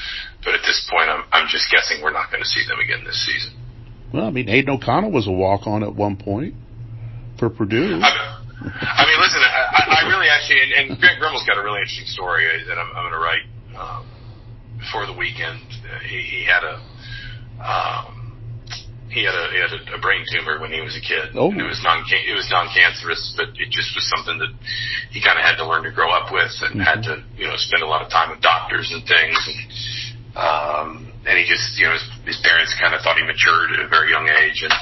But 0.45 0.55
at 0.55 0.63
this 0.63 0.87
point, 0.91 1.11
I'm, 1.11 1.25
I'm 1.33 1.49
just 1.49 1.71
guessing 1.71 2.03
we're 2.03 2.15
not 2.15 2.31
going 2.31 2.43
to 2.43 2.49
see 2.49 2.65
them 2.67 2.79
again 2.79 3.05
this 3.05 3.19
season. 3.27 3.53
Well, 4.13 4.25
I 4.25 4.31
mean, 4.31 4.49
Aidan 4.49 4.75
O'Connell 4.75 5.13
was 5.13 5.27
a 5.27 5.33
walk-on 5.33 5.83
at 5.83 5.95
one 5.95 6.17
point 6.17 6.55
for 7.39 7.51
Purdue. 7.51 8.01
I, 8.03 8.11
I 8.61 9.03
mean, 9.07 9.19
listen, 9.21 9.41
I, 9.41 10.03
I 10.03 10.09
really 10.09 10.29
actually, 10.29 10.61
and, 10.63 10.91
and 10.91 11.01
Grant 11.01 11.21
Gremel's 11.21 11.47
got 11.47 11.57
a 11.57 11.63
really 11.63 11.81
interesting 11.81 12.07
story 12.07 12.47
that 12.67 12.77
I'm, 12.79 12.89
I'm 12.97 13.09
going 13.09 13.15
to 13.15 13.23
write 13.23 13.47
um, 13.77 14.05
before 14.79 15.07
the 15.07 15.17
weekend. 15.17 15.61
Uh, 15.85 15.99
he, 16.01 16.21
he 16.21 16.45
had 16.45 16.65
a 16.65 16.77
um, 17.63 18.20
he 19.11 19.27
had 19.27 19.35
a 19.35 19.45
he 19.51 19.59
had 19.59 19.75
a, 19.75 19.99
brain 19.99 20.23
tumor 20.31 20.63
when 20.63 20.71
he 20.71 20.81
was 20.81 20.95
a 20.95 21.03
kid. 21.03 21.35
Oh. 21.35 21.51
And 21.51 21.61
it 21.61 21.67
was 21.67 21.83
non 21.83 22.07
it 22.07 22.35
was 22.35 22.47
non 22.51 22.71
cancerous, 22.71 23.35
but 23.37 23.51
it 23.59 23.71
just 23.71 23.91
was 23.99 24.07
something 24.07 24.39
that 24.39 24.55
he 25.11 25.19
kind 25.19 25.35
of 25.35 25.45
had 25.45 25.59
to 25.59 25.67
learn 25.67 25.83
to 25.83 25.91
grow 25.91 26.11
up 26.11 26.31
with, 26.31 26.55
and 26.63 26.79
mm-hmm. 26.79 26.87
had 26.87 27.03
to 27.11 27.23
you 27.35 27.51
know 27.51 27.59
spend 27.59 27.83
a 27.83 27.91
lot 27.91 28.03
of 28.03 28.09
time 28.11 28.31
with 28.31 28.41
doctors 28.41 28.95
and 28.95 29.03
things. 29.03 29.39
And, 29.51 29.59
um, 30.39 30.89
and 31.27 31.35
he 31.37 31.45
just 31.45 31.75
you 31.75 31.91
know 31.91 31.95
his, 31.99 32.39
his 32.39 32.39
parents 32.47 32.71
kind 32.79 32.95
of 32.95 33.03
thought 33.03 33.19
he 33.19 33.27
matured 33.27 33.75
at 33.75 33.83
a 33.83 33.91
very 33.91 34.15
young 34.15 34.31
age, 34.31 34.63
and 34.63 34.75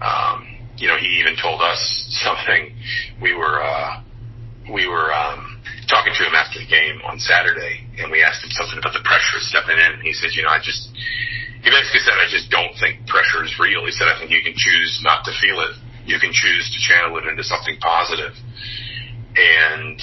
um, 0.00 0.38
you 0.80 0.88
know 0.88 0.96
he 0.96 1.20
even 1.20 1.36
told 1.36 1.60
us 1.60 1.78
something. 2.24 2.72
We 3.20 3.36
were 3.36 3.60
uh, 3.60 4.00
we 4.72 4.88
were 4.88 5.12
um, 5.12 5.60
talking 5.84 6.16
to 6.16 6.22
him 6.24 6.32
after 6.32 6.64
the 6.64 6.70
game 6.70 7.04
on 7.04 7.20
Saturday, 7.20 7.84
and 8.00 8.08
we 8.08 8.24
asked 8.24 8.40
him 8.40 8.50
something 8.56 8.80
about 8.80 8.96
the 8.96 9.04
pressure 9.04 9.36
of 9.36 9.44
stepping 9.44 9.76
in, 9.76 10.00
and 10.00 10.02
he 10.02 10.16
said, 10.16 10.32
you 10.32 10.42
know, 10.42 10.48
I 10.48 10.62
just 10.62 10.88
he 11.60 11.68
basically 11.68 12.00
said, 12.00 12.16
I 12.16 12.28
just 12.28 12.48
don't 12.48 12.72
think 12.80 13.04
pressure 13.04 13.44
is 13.44 13.52
real. 13.60 13.84
He 13.84 13.92
said, 13.92 14.08
I 14.08 14.16
think 14.16 14.32
you 14.32 14.40
can 14.40 14.56
choose 14.56 15.00
not 15.04 15.28
to 15.28 15.32
feel 15.36 15.60
it. 15.60 15.76
You 16.08 16.16
can 16.16 16.32
choose 16.32 16.72
to 16.72 16.78
channel 16.80 17.20
it 17.20 17.28
into 17.28 17.44
something 17.44 17.76
positive. 17.84 18.32
And, 19.36 20.00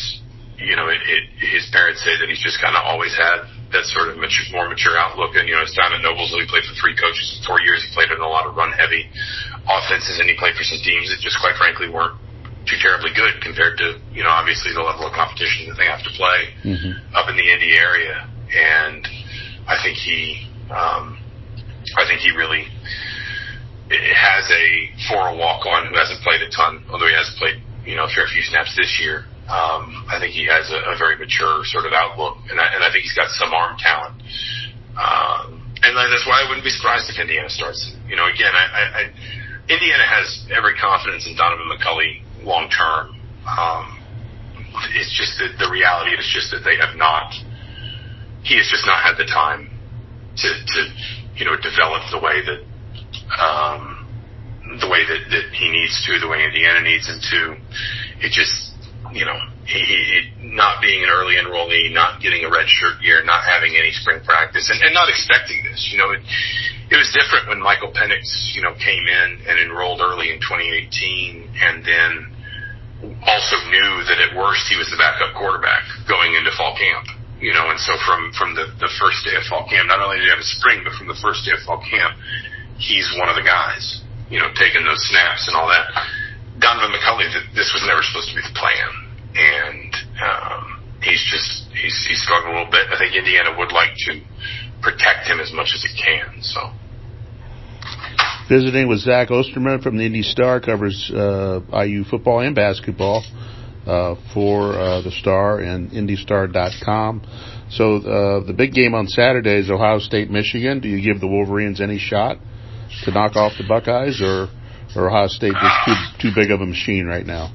you 0.62 0.78
know, 0.78 0.88
it, 0.94 1.02
it, 1.02 1.24
his 1.42 1.66
parents 1.74 2.06
say 2.06 2.14
that 2.14 2.30
he's 2.30 2.42
just 2.42 2.62
kind 2.62 2.78
of 2.78 2.86
always 2.86 3.18
had 3.18 3.50
that 3.74 3.90
sort 3.90 4.14
of 4.14 4.22
mature, 4.22 4.46
more 4.54 4.70
mature 4.70 4.96
outlook. 4.96 5.34
And, 5.34 5.50
you 5.50 5.58
know, 5.58 5.66
his 5.66 5.74
time 5.74 5.98
at 5.98 6.06
Noblesville, 6.06 6.46
he 6.46 6.48
played 6.48 6.64
for 6.64 6.78
three 6.78 6.94
coaches 6.94 7.26
in 7.36 7.44
four 7.44 7.60
years. 7.60 7.82
He 7.82 7.90
played 7.90 8.14
in 8.14 8.22
a 8.22 8.30
lot 8.30 8.46
of 8.46 8.54
run 8.54 8.72
heavy 8.72 9.10
offenses 9.66 10.22
and 10.22 10.30
he 10.30 10.38
played 10.38 10.54
for 10.54 10.64
some 10.64 10.80
teams 10.86 11.10
that 11.10 11.20
just 11.20 11.42
quite 11.42 11.58
frankly 11.58 11.90
weren't 11.90 12.16
too 12.70 12.78
terribly 12.80 13.10
good 13.18 13.42
compared 13.42 13.82
to, 13.82 13.98
you 14.14 14.22
know, 14.22 14.30
obviously 14.30 14.78
the 14.78 14.84
level 14.86 15.10
of 15.10 15.12
competition 15.18 15.68
that 15.74 15.76
they 15.76 15.90
have 15.90 16.06
to 16.06 16.12
play 16.14 16.54
mm-hmm. 16.62 16.94
up 17.18 17.28
in 17.28 17.36
the 17.36 17.48
Indy 17.50 17.74
area. 17.74 18.30
And 18.54 19.02
I 19.66 19.76
think 19.82 19.98
he, 19.98 20.48
um, 20.70 21.18
I 21.98 22.06
think 22.06 22.22
he 22.22 22.32
really 22.32 22.70
has 23.90 24.46
a 24.52 24.66
for 25.10 25.30
a 25.30 25.36
walk 25.36 25.66
on 25.66 25.88
who 25.88 25.96
hasn't 25.96 26.22
played 26.22 26.42
a 26.42 26.50
ton, 26.52 26.84
although 26.92 27.08
he 27.08 27.16
has 27.16 27.34
played 27.40 27.62
you 27.86 27.96
know 27.96 28.06
a 28.06 28.12
fair 28.12 28.28
few 28.28 28.42
snaps 28.44 28.76
this 28.76 29.00
year. 29.02 29.26
Um, 29.48 30.04
I 30.12 30.20
think 30.20 30.36
he 30.36 30.44
has 30.46 30.70
a, 30.72 30.92
a 30.92 30.96
very 31.00 31.16
mature 31.16 31.64
sort 31.64 31.88
of 31.88 31.94
outlook, 31.94 32.38
and 32.52 32.60
I, 32.60 32.68
and 32.76 32.84
I 32.84 32.92
think 32.92 33.08
he's 33.08 33.16
got 33.16 33.32
some 33.32 33.54
arm 33.56 33.80
talent. 33.80 34.20
Um, 35.00 35.64
and 35.80 35.96
that's 35.96 36.28
why 36.28 36.44
I 36.44 36.50
wouldn't 36.50 36.68
be 36.68 36.74
surprised 36.74 37.08
if 37.08 37.16
Indiana 37.16 37.48
starts. 37.48 37.80
You 38.10 38.18
know, 38.18 38.28
again, 38.28 38.52
I, 38.52 38.66
I, 38.68 38.84
I 38.84 39.02
Indiana 39.72 40.04
has 40.04 40.48
every 40.52 40.76
confidence 40.76 41.28
in 41.28 41.38
Donaven 41.38 41.70
McCulley 41.72 42.22
long 42.44 42.68
term. 42.68 43.16
Um, 43.48 44.04
it's 45.00 45.16
just 45.16 45.40
that 45.40 45.56
the 45.64 45.72
reality 45.72 46.12
is 46.12 46.28
just 46.28 46.52
that 46.52 46.68
they 46.68 46.76
have 46.76 46.98
not 46.98 47.32
he 48.48 48.56
has 48.56 48.68
just 48.72 48.88
not 48.88 49.04
had 49.04 49.20
the 49.20 49.28
time 49.28 49.68
to, 50.40 50.48
to 50.48 50.82
you 51.38 51.46
know, 51.46 51.56
develop 51.58 52.04
the 52.12 52.20
way 52.20 52.42
that, 52.42 52.62
um, 53.38 54.06
the 54.82 54.90
way 54.90 55.06
that, 55.06 55.22
that 55.32 55.46
he 55.54 55.70
needs 55.70 55.96
to, 56.06 56.20
the 56.20 56.28
way 56.28 56.44
Indiana 56.44 56.82
needs 56.82 57.08
him 57.08 57.22
to. 57.22 57.42
It 58.26 58.34
just, 58.34 58.74
you 59.14 59.24
know, 59.24 59.38
he, 59.66 59.80
he, 59.80 60.18
not 60.42 60.82
being 60.82 61.04
an 61.04 61.10
early 61.10 61.36
enrollee, 61.36 61.94
not 61.94 62.22
getting 62.22 62.44
a 62.44 62.50
red 62.50 62.68
shirt 62.68 63.00
year, 63.02 63.24
not 63.24 63.46
having 63.46 63.76
any 63.76 63.92
spring 63.92 64.20
practice, 64.26 64.70
and, 64.70 64.82
and 64.82 64.94
not 64.94 65.08
expecting 65.08 65.64
this. 65.64 65.90
You 65.92 66.00
know, 66.00 66.12
it, 66.12 66.22
it 66.90 66.98
was 66.98 67.12
different 67.16 67.48
when 67.48 67.62
Michael 67.62 67.92
Penix, 67.92 68.56
you 68.56 68.62
know, 68.62 68.74
came 68.80 69.06
in 69.08 69.30
and 69.48 69.60
enrolled 69.60 70.02
early 70.02 70.32
in 70.32 70.40
2018, 70.40 71.52
and 71.62 71.86
then 71.86 72.12
also 73.28 73.56
knew 73.70 74.04
that 74.10 74.18
at 74.24 74.36
worst 74.36 74.66
he 74.68 74.76
was 74.76 74.90
the 74.90 74.98
backup 74.98 75.36
quarterback 75.36 75.84
going 76.08 76.34
into 76.34 76.50
fall 76.58 76.76
camp. 76.76 77.17
You 77.38 77.54
know, 77.54 77.70
and 77.70 77.78
so 77.78 77.94
from 78.02 78.34
from 78.34 78.58
the 78.58 78.66
the 78.82 78.90
first 78.98 79.22
day 79.22 79.38
of 79.38 79.46
fall 79.46 79.70
camp, 79.70 79.86
not 79.88 80.02
only 80.02 80.18
did 80.18 80.26
he 80.26 80.32
have 80.34 80.42
a 80.42 80.52
spring, 80.58 80.82
but 80.82 80.98
from 80.98 81.06
the 81.06 81.20
first 81.22 81.46
day 81.46 81.54
of 81.54 81.62
fall 81.70 81.78
camp, 81.86 82.18
he's 82.82 83.06
one 83.18 83.30
of 83.30 83.38
the 83.38 83.46
guys. 83.46 84.02
You 84.30 84.42
know, 84.42 84.50
taking 84.58 84.84
those 84.84 85.00
snaps 85.08 85.46
and 85.46 85.56
all 85.56 85.70
that. 85.70 85.86
Donaven 86.58 86.90
McCulley, 86.90 87.30
this 87.54 87.70
was 87.72 87.86
never 87.86 88.02
supposed 88.02 88.34
to 88.34 88.36
be 88.36 88.42
the 88.42 88.56
plan, 88.58 88.90
and 89.38 89.90
um, 90.18 90.64
he's 91.06 91.22
just 91.30 91.70
he's 91.78 91.96
he's 92.10 92.22
struggling 92.26 92.58
a 92.58 92.66
little 92.66 92.74
bit. 92.74 92.90
I 92.90 92.98
think 92.98 93.14
Indiana 93.14 93.54
would 93.54 93.72
like 93.72 93.94
to 94.10 94.18
protect 94.82 95.30
him 95.30 95.40
as 95.40 95.54
much 95.54 95.78
as 95.78 95.86
it 95.86 95.94
can. 95.94 96.42
So. 96.42 96.74
Visiting 98.50 98.88
with 98.88 99.00
Zach 99.00 99.30
Osterman 99.30 99.82
from 99.82 99.98
the 99.98 100.06
Indy 100.06 100.24
Star 100.24 100.62
covers 100.62 101.12
uh, 101.14 101.60
IU 101.84 102.04
football 102.06 102.40
and 102.40 102.56
basketball 102.56 103.24
for 104.34 104.74
uh, 104.74 105.02
the 105.02 105.12
Star 105.12 105.60
and 105.60 105.92
IndyStar.com. 105.92 107.22
So 107.70 107.98
uh, 107.98 108.46
the 108.46 108.54
big 108.54 108.74
game 108.74 108.94
on 108.94 109.08
Saturday 109.08 109.60
is 109.60 109.70
Ohio 109.70 110.00
State 110.00 110.30
Michigan. 110.30 110.80
Do 110.80 110.88
you 110.88 111.02
give 111.02 111.22
the 111.22 111.28
Wolverines 111.28 111.82
any 111.82 111.98
shot 111.98 112.38
to 113.04 113.12
knock 113.12 113.36
off 113.36 113.54
the 113.58 113.66
Buckeyes, 113.68 114.22
or 114.22 114.48
or 114.96 115.10
Ohio 115.10 115.28
State 115.28 115.54
just 115.54 115.76
too 115.86 116.30
too 116.30 116.32
big 116.36 116.52
of 116.52 116.62
a 116.62 116.66
machine 116.66 117.06
right 117.06 117.26
now? 117.26 117.52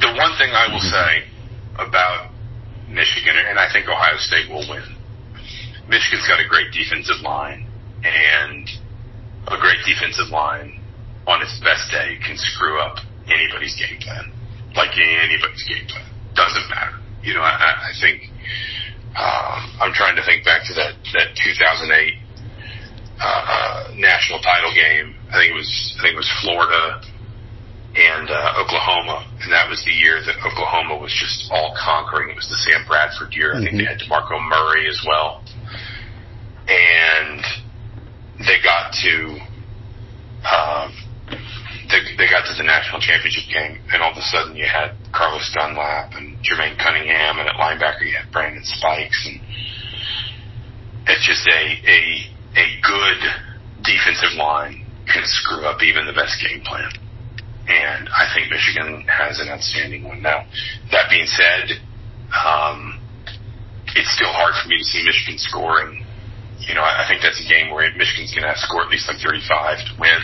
The 0.00 0.12
one 0.16 0.36
thing 0.38 0.52
I 0.52 0.68
will 0.72 0.80
say 0.80 1.24
about 1.74 2.30
Michigan, 2.88 3.36
and 3.36 3.58
I 3.58 3.72
think 3.72 3.88
Ohio 3.88 4.16
State 4.18 4.48
will 4.48 4.64
win. 4.68 4.96
Michigan's 5.88 6.26
got 6.28 6.40
a 6.40 6.48
great 6.48 6.72
defensive 6.72 7.20
line, 7.22 7.66
and 8.04 8.68
a 9.48 9.58
great 9.60 9.78
defensive 9.86 10.28
line 10.28 10.80
on 11.26 11.42
its 11.42 11.58
best 11.60 11.90
day 11.90 12.18
can 12.24 12.36
screw 12.36 12.78
up 12.78 12.98
anybody's 13.26 13.74
game 13.74 13.98
plan. 14.00 14.32
Like 14.76 14.92
anybody's 14.98 15.64
game 15.64 15.86
plan. 15.88 16.06
Doesn't 16.34 16.68
matter. 16.68 17.00
You 17.22 17.34
know, 17.34 17.40
I, 17.40 17.90
I 17.90 17.92
think, 18.00 18.30
um, 19.16 19.80
I'm 19.80 19.92
trying 19.92 20.16
to 20.16 20.24
think 20.24 20.44
back 20.44 20.62
to 20.68 20.74
that, 20.74 20.94
that 21.16 21.34
2008, 21.34 21.88
uh, 23.18 23.90
national 23.96 24.40
title 24.40 24.72
game. 24.74 25.16
I 25.32 25.40
think 25.40 25.52
it 25.52 25.56
was, 25.56 25.96
I 25.98 26.02
think 26.02 26.14
it 26.14 26.22
was 26.22 26.32
Florida 26.44 27.00
and, 27.96 28.28
uh, 28.28 28.62
Oklahoma. 28.62 29.24
And 29.40 29.50
that 29.50 29.68
was 29.68 29.82
the 29.84 29.96
year 29.96 30.20
that 30.20 30.36
Oklahoma 30.44 31.00
was 31.00 31.10
just 31.10 31.50
all 31.50 31.74
conquering. 31.74 32.30
It 32.30 32.36
was 32.36 32.48
the 32.48 32.60
Sam 32.68 32.84
Bradford 32.86 33.32
year. 33.34 33.56
I 33.56 33.64
think 33.64 33.74
mm-hmm. 33.74 33.78
they 33.78 33.84
had 33.88 33.98
DeMarco 33.98 34.36
Murray 34.44 34.86
as 34.86 35.02
well. 35.08 35.42
And, 36.68 37.40
they 38.38 38.60
got 38.62 38.92
to 38.92 39.40
um, 40.44 40.92
they, 41.96 42.16
they 42.20 42.28
got 42.28 42.44
to 42.44 42.54
the 42.56 42.66
national 42.66 43.00
championship 43.00 43.48
game, 43.48 43.80
and 43.92 44.02
all 44.02 44.12
of 44.12 44.18
a 44.20 44.26
sudden 44.28 44.56
you 44.56 44.68
had 44.68 44.92
Carlos 45.16 45.48
Dunlap 45.56 46.12
and 46.12 46.36
Jermaine 46.44 46.76
Cunningham, 46.76 47.40
and 47.40 47.48
at 47.48 47.56
linebacker 47.56 48.04
you 48.04 48.12
had 48.12 48.28
Brandon 48.32 48.62
Spikes, 48.64 49.16
and 49.24 49.40
it's 51.08 51.24
just 51.24 51.46
a 51.48 51.62
a 51.88 52.00
a 52.60 52.66
good 52.84 53.20
defensive 53.84 54.36
line 54.36 54.84
can 55.08 55.22
screw 55.24 55.64
up 55.64 55.82
even 55.82 56.04
the 56.04 56.12
best 56.12 56.36
game 56.44 56.60
plan. 56.60 56.90
And 57.68 58.08
I 58.08 58.30
think 58.34 58.50
Michigan 58.50 59.06
has 59.08 59.40
an 59.40 59.48
outstanding 59.48 60.04
one. 60.04 60.22
Now, 60.22 60.46
that 60.92 61.10
being 61.10 61.26
said, 61.26 61.82
um, 62.30 63.00
it's 63.94 64.10
still 64.14 64.30
hard 64.30 64.54
for 64.62 64.68
me 64.68 64.78
to 64.78 64.84
see 64.84 65.02
Michigan 65.02 65.38
scoring 65.38 66.06
you 66.66 66.74
know, 66.74 66.82
I, 66.82 67.06
think 67.06 67.22
that's 67.22 67.38
a 67.38 67.48
game 67.48 67.70
where 67.70 67.86
Michigan's 67.94 68.34
going 68.34 68.42
to 68.42 68.50
have 68.50 68.58
to 68.58 68.66
score 68.66 68.82
at 68.82 68.90
least 68.90 69.06
like 69.06 69.22
35 69.22 69.86
to 69.86 69.92
win. 70.02 70.18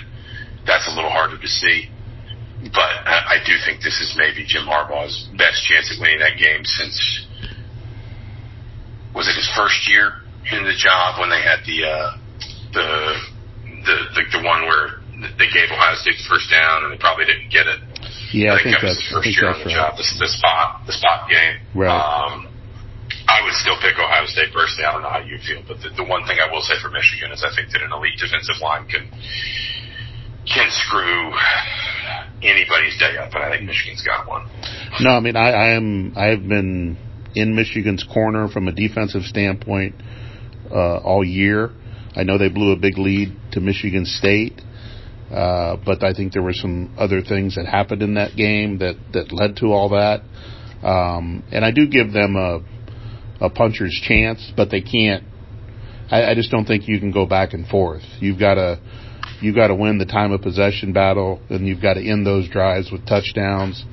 That's 0.67 0.87
a 0.87 0.95
little 0.95 1.11
harder 1.11 1.39
to 1.39 1.49
see. 1.49 1.89
But 2.71 2.93
I, 3.07 3.39
I 3.43 3.45
do 3.45 3.59
think 3.67 3.83
this 3.83 3.99
is 4.01 4.15
maybe 4.17 4.47
Jim 4.47 4.71
Harbaugh's 4.71 5.29
best 5.37 5.67
chance 5.67 5.91
at 5.91 6.01
winning 6.01 6.21
that 6.21 6.39
game 6.39 6.65
since 6.65 7.27
was 9.15 9.29
it 9.29 9.35
his 9.35 9.51
first 9.57 9.89
year 9.91 10.23
in 10.51 10.65
the 10.65 10.75
job 10.79 11.19
when 11.19 11.29
they 11.29 11.43
had 11.43 11.61
the 11.67 11.85
uh, 11.85 12.11
the 12.73 12.89
the 13.83 13.97
the, 14.15 14.23
the 14.39 14.43
one 14.47 14.63
where 14.63 15.03
they 15.39 15.51
gave 15.51 15.71
Ohio 15.71 15.95
State 15.99 16.19
the 16.19 16.29
first 16.31 16.51
down 16.51 16.87
and 16.87 16.95
they 16.95 16.99
probably 16.99 17.27
didn't 17.27 17.51
get 17.51 17.67
it. 17.67 17.83
Yeah, 18.33 18.55
I 18.55 18.63
think, 18.63 18.79
I 18.79 18.81
think 18.81 18.81
that 18.81 18.95
was 18.95 18.99
his 18.99 19.11
first 19.13 19.29
year 19.35 19.51
on 19.51 19.59
the 19.59 19.67
right. 19.67 19.77
job. 19.77 19.99
The, 19.99 20.07
the 20.23 20.31
spot 20.31 20.87
the 20.87 20.95
spot 20.95 21.29
game. 21.29 21.61
Right. 21.75 21.91
Um, 21.91 22.49
I 23.29 23.43
would 23.45 23.55
still 23.55 23.79
pick 23.79 23.99
Ohio 23.99 24.27
State 24.27 24.51
personally. 24.55 24.87
I 24.87 24.93
don't 24.93 25.03
know 25.03 25.13
how 25.13 25.23
you 25.23 25.39
feel, 25.39 25.63
but 25.67 25.79
the, 25.83 25.91
the 25.95 26.05
one 26.05 26.27
thing 26.27 26.43
I 26.43 26.51
will 26.51 26.65
say 26.65 26.75
for 26.83 26.91
Michigan 26.91 27.31
is 27.31 27.45
I 27.45 27.55
think 27.55 27.71
that 27.71 27.83
an 27.83 27.93
elite 27.93 28.19
defensive 28.19 28.59
line 28.59 28.89
can 28.89 29.09
can 30.47 30.69
screw 30.71 31.33
anybody's 32.43 32.99
day 32.99 33.17
up, 33.19 33.33
and 33.35 33.45
I 33.45 33.51
think 33.51 33.65
Michigan's 33.65 34.03
got 34.03 34.27
one. 34.27 34.49
No, 35.01 35.11
I 35.11 35.21
mean 35.21 35.37
I, 35.37 35.51
I 35.51 35.69
am 35.77 36.13
I 36.17 36.27
have 36.27 36.47
been 36.47 36.97
in 37.35 37.55
Michigan's 37.55 38.05
corner 38.05 38.49
from 38.49 38.69
a 38.69 38.73
defensive 38.73 39.23
standpoint 39.23 39.95
uh, 40.71 40.99
all 40.99 41.25
year. 41.25 41.71
I 42.15 42.25
know 42.25 42.37
they 42.39 42.49
blew 42.49 42.73
a 42.73 42.77
big 42.77 42.99
lead 42.99 43.35
to 43.53 43.61
Michigan 43.61 44.05
State, 44.05 44.61
uh, 45.31 45.77
but 45.85 46.05
I 46.05 46.13
think 46.13 46.33
there 46.33 46.43
were 46.43 46.53
some 46.53 46.95
other 46.99 47.23
things 47.23 47.55
that 47.55 47.67
happened 47.67 48.03
in 48.03 48.15
that 48.15 48.37
game 48.37 48.79
that 48.79 48.97
that 49.13 49.33
led 49.33 49.57
to 49.57 49.67
all 49.67 49.91
that. 49.91 50.23
Um, 50.87 51.45
and 51.53 51.65
I 51.65 51.71
do 51.71 51.87
give 51.87 52.13
them 52.13 52.37
a 52.37 52.61
a 53.41 53.51
puncher's 53.51 53.99
chance, 54.07 54.53
but 54.57 54.71
they 54.71 54.81
can't. 54.81 55.25
I, 56.11 56.31
I 56.31 56.35
just 56.35 56.51
don't 56.51 56.67
think 56.67 56.87
you 56.87 56.99
can 57.01 57.13
go 57.13 57.27
back 57.27 57.55
and 57.55 57.67
forth. 57.67 58.03
You've 58.21 58.39
got 58.39 58.55
to 58.55 58.81
you've 59.43 59.57
got 59.57 59.69
to 59.69 59.75
win 59.75 59.99
the 59.99 60.07
time 60.07 60.33
of 60.33 60.41
possession 60.41 60.93
battle, 60.93 61.41
and 61.51 61.67
you've 61.67 61.83
got 61.83 61.95
to 61.95 62.01
end 62.01 62.25
those 62.25 62.49
drives 62.49 62.91
with 62.91 63.07
touchdowns, 63.07 63.85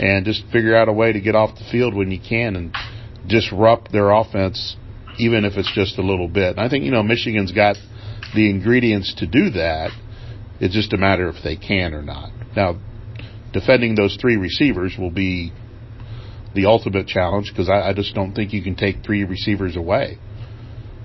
and 0.00 0.24
just 0.24 0.42
figure 0.52 0.76
out 0.76 0.88
a 0.88 0.92
way 0.92 1.12
to 1.12 1.20
get 1.20 1.34
off 1.34 1.56
the 1.56 1.64
field 1.70 1.94
when 1.94 2.10
you 2.10 2.18
can 2.18 2.56
and 2.56 2.74
disrupt 3.28 3.92
their 3.92 4.10
offense, 4.10 4.76
even 5.18 5.44
if 5.44 5.54
it's 5.56 5.72
just 5.74 5.98
a 5.98 6.02
little 6.02 6.28
bit. 6.28 6.56
And 6.56 6.60
I 6.60 6.68
think 6.68 6.84
you 6.84 6.90
know 6.90 7.02
Michigan's 7.02 7.52
got 7.52 7.76
the 8.34 8.50
ingredients 8.50 9.14
to 9.18 9.26
do 9.26 9.50
that. 9.50 9.90
It's 10.60 10.74
just 10.74 10.92
a 10.92 10.96
matter 10.96 11.28
if 11.28 11.36
they 11.44 11.56
can 11.56 11.92
or 11.92 12.02
not. 12.02 12.30
Now, 12.56 12.78
defending 13.52 13.94
those 13.94 14.16
three 14.20 14.36
receivers 14.36 14.94
will 14.98 15.10
be 15.10 15.52
the 16.54 16.66
ultimate 16.66 17.06
challenge 17.06 17.50
because 17.52 17.68
I, 17.68 17.90
I 17.90 17.92
just 17.92 18.14
don't 18.14 18.34
think 18.34 18.52
you 18.52 18.62
can 18.62 18.74
take 18.74 19.04
three 19.04 19.24
receivers 19.24 19.76
away. 19.76 20.18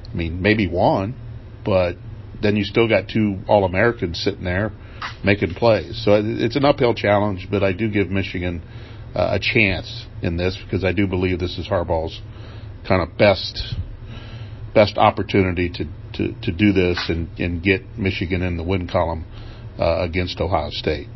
I 0.10 0.14
mean, 0.16 0.42
maybe 0.42 0.68
one, 0.68 1.16
but 1.66 1.96
then 2.42 2.56
you 2.56 2.64
still 2.64 2.88
got 2.88 3.08
two 3.08 3.40
All 3.48 3.66
Americans 3.66 4.22
sitting 4.24 4.44
there 4.44 4.72
making 5.24 5.54
plays. 5.54 6.02
So 6.04 6.22
it's 6.24 6.56
an 6.56 6.66
uphill 6.66 6.94
challenge, 6.94 7.48
but 7.50 7.64
I 7.64 7.74
do 7.74 7.90
give 7.90 8.10
Michigan 8.10 8.62
uh, 9.16 9.38
a 9.38 9.40
chance 9.40 10.06
in 10.22 10.38
this 10.38 10.58
because 10.64 10.84
I 10.84 10.94
do 10.94 11.08
believe 11.08 11.40
this 11.40 11.58
is 11.58 11.68
Harbaugh's 11.68 12.22
kind 12.88 13.02
of 13.02 13.18
best 13.18 13.76
best 14.74 14.98
opportunity 14.98 15.70
to 15.70 15.86
to, 16.14 16.34
to 16.42 16.52
do 16.52 16.74
this 16.74 17.06
and, 17.10 17.30
and 17.40 17.64
get 17.64 17.98
Michigan 17.98 18.42
in 18.42 18.58
the 18.58 18.64
win 18.64 18.88
column 18.88 19.26
uh, 19.80 20.02
against 20.02 20.40
Ohio 20.42 20.70
State. 20.70 21.08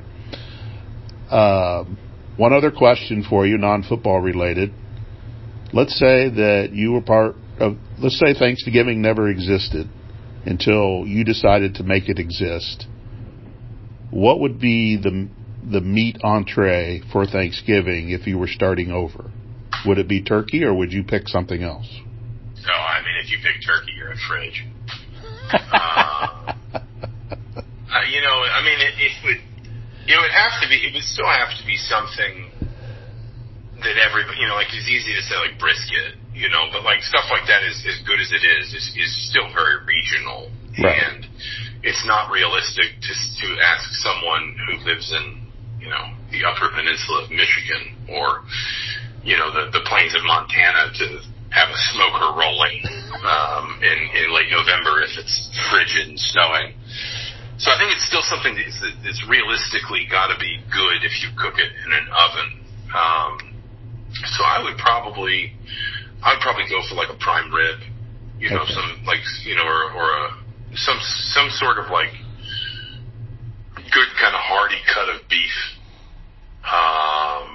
Um, 1.30 1.98
one 2.38 2.54
other 2.54 2.72
question 2.72 3.26
for 3.28 3.46
you, 3.46 3.58
non-football 3.58 4.22
related. 4.22 4.72
Let's 5.74 5.98
say 5.98 6.30
that 6.30 6.70
you 6.72 6.94
were 6.94 7.02
part 7.02 7.36
of, 7.60 7.78
let's 8.00 8.20
say 8.20 8.34
Thanksgiving 8.34 9.02
never 9.02 9.30
existed 9.30 9.90
until 10.46 11.06
you 11.06 11.24
decided 11.24 11.76
to 11.76 11.84
make 11.84 12.08
it 12.08 12.20
exist. 12.20 12.88
What 14.12 14.40
would 14.40 14.60
be 14.60 14.98
the, 14.98 15.28
the 15.70 15.82
meat 15.82 16.18
entree 16.24 17.02
for 17.12 17.26
Thanksgiving 17.26 18.12
if 18.12 18.28
you 18.28 18.38
were 18.38 18.48
starting 18.48 18.92
over? 18.92 19.32
Would 19.86 19.98
it 19.98 20.08
be 20.08 20.22
turkey 20.22 20.64
or 20.64 20.74
would 20.74 20.92
you 20.92 21.04
pick 21.04 21.28
something 21.28 21.62
else? 21.62 21.88
No, 22.66 22.74
I 22.74 23.02
mean, 23.02 23.16
if 23.24 23.30
you 23.30 23.38
pick 23.44 23.62
turkey, 23.66 23.92
you're 23.98 24.12
a 24.12 24.18
fridge. 24.28 24.66
uh, 25.54 26.54
you 28.10 28.22
know, 28.22 28.38
I 28.50 28.62
mean, 28.66 28.80
it, 28.82 28.94
it 28.98 29.14
would 29.24 29.42
it 30.08 30.18
would 30.22 30.34
have 30.34 30.62
to 30.62 30.70
be. 30.70 30.78
It 30.86 30.94
would 30.94 31.04
still 31.04 31.30
have 31.30 31.50
to 31.58 31.66
be 31.66 31.78
something 31.78 32.50
that 33.82 33.96
everybody, 34.02 34.38
you 34.42 34.48
know, 34.48 34.56
like 34.56 34.74
it's 34.74 34.90
easy 34.90 35.14
to 35.14 35.22
say 35.22 35.36
like 35.38 35.58
brisket, 35.60 36.18
you 36.36 36.50
know, 36.52 36.68
but 36.72 36.84
like 36.84 37.02
stuff 37.02 37.32
like 37.32 37.48
that 37.48 37.64
is 37.64 37.80
as 37.88 37.98
good 38.04 38.20
as 38.20 38.32
it 38.36 38.44
is 38.44 38.76
is, 38.76 38.86
is 39.00 39.12
still 39.32 39.48
very 39.56 39.80
regional, 39.88 40.52
right. 40.84 41.00
and 41.00 41.26
it's 41.82 42.04
not 42.06 42.32
realistic 42.32 43.00
to 43.02 43.14
to 43.16 43.48
ask 43.64 43.88
someone 44.04 44.56
who 44.68 44.84
lives 44.84 45.16
in 45.16 45.48
you 45.80 45.90
know 45.90 46.12
the 46.32 46.44
Upper 46.44 46.70
Peninsula 46.76 47.24
of 47.24 47.32
Michigan 47.32 47.96
or 48.12 48.44
you 49.24 49.40
know 49.40 49.50
the 49.50 49.72
the 49.72 49.84
plains 49.88 50.14
of 50.14 50.22
Montana 50.28 50.92
to 51.00 51.06
have 51.56 51.72
a 51.72 51.80
smoker 51.96 52.36
rolling 52.36 52.84
um, 53.24 53.80
in 53.80 53.98
in 54.12 54.36
late 54.36 54.52
November 54.52 55.00
if 55.02 55.16
it's 55.16 55.48
frigid 55.72 56.12
and 56.12 56.20
snowing. 56.20 56.76
So 57.58 57.72
I 57.72 57.80
think 57.80 57.96
it's 57.96 58.04
still 58.04 58.24
something 58.28 58.52
that's, 58.52 58.84
that's 59.00 59.24
realistically 59.32 60.12
got 60.12 60.28
to 60.28 60.36
be 60.36 60.60
good 60.76 61.08
if 61.08 61.24
you 61.24 61.32
cook 61.40 61.56
it 61.56 61.72
in 61.72 61.90
an 61.96 62.08
oven. 62.12 62.50
Um, 62.92 63.56
so 64.36 64.44
I 64.44 64.60
would 64.64 64.78
probably, 64.78 65.56
I 66.26 66.34
would 66.34 66.42
probably 66.42 66.66
go 66.70 66.82
for 66.90 66.96
like 66.96 67.10
a 67.14 67.20
prime 67.22 67.54
rib, 67.54 67.78
you 68.42 68.50
know, 68.50 68.64
Okay. 68.66 68.74
some 68.74 68.90
like 69.06 69.22
you 69.46 69.56
know, 69.56 69.64
or 69.64 69.82
or 69.94 70.08
a 70.10 70.24
some 70.74 70.98
some 71.38 71.50
sort 71.52 71.78
of 71.78 71.92
like 71.92 72.12
good 73.94 74.10
kind 74.20 74.34
of 74.34 74.42
hearty 74.42 74.82
cut 74.94 75.10
of 75.10 75.22
beef. 75.30 75.58
Um, 76.66 77.48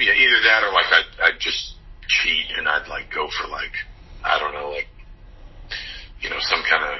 yeah, 0.00 0.16
either 0.16 0.40
that 0.48 0.64
or 0.64 0.72
like 0.72 0.88
I'd, 0.88 1.10
I'd 1.28 1.40
just 1.40 1.76
cheat 2.08 2.46
and 2.56 2.66
I'd 2.66 2.88
like 2.88 3.12
go 3.12 3.28
for 3.38 3.48
like 3.48 3.74
I 4.24 4.38
don't 4.40 4.54
know, 4.54 4.70
like 4.70 4.88
you 6.24 6.30
know, 6.30 6.40
some 6.40 6.62
kind 6.70 6.82
of 6.88 6.96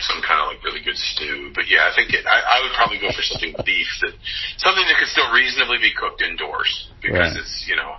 some 0.00 0.18
kind 0.26 0.42
of 0.42 0.50
like 0.50 0.64
really 0.66 0.82
good 0.82 0.98
stew. 0.98 1.52
But 1.54 1.70
yeah, 1.70 1.86
I 1.86 1.94
think 1.94 2.10
it, 2.12 2.26
I, 2.26 2.42
I 2.42 2.56
would 2.66 2.74
probably 2.74 2.98
go 2.98 3.08
for 3.14 3.22
something 3.22 3.54
beef 3.64 3.86
that 4.02 4.14
something 4.58 4.82
that 4.90 4.98
could 4.98 5.08
still 5.14 5.30
reasonably 5.30 5.78
be 5.78 5.94
cooked 5.94 6.20
indoors 6.20 6.90
because 7.00 7.30
Right. 7.30 7.38
it's 7.38 7.64
you 7.70 7.76
know 7.78 7.94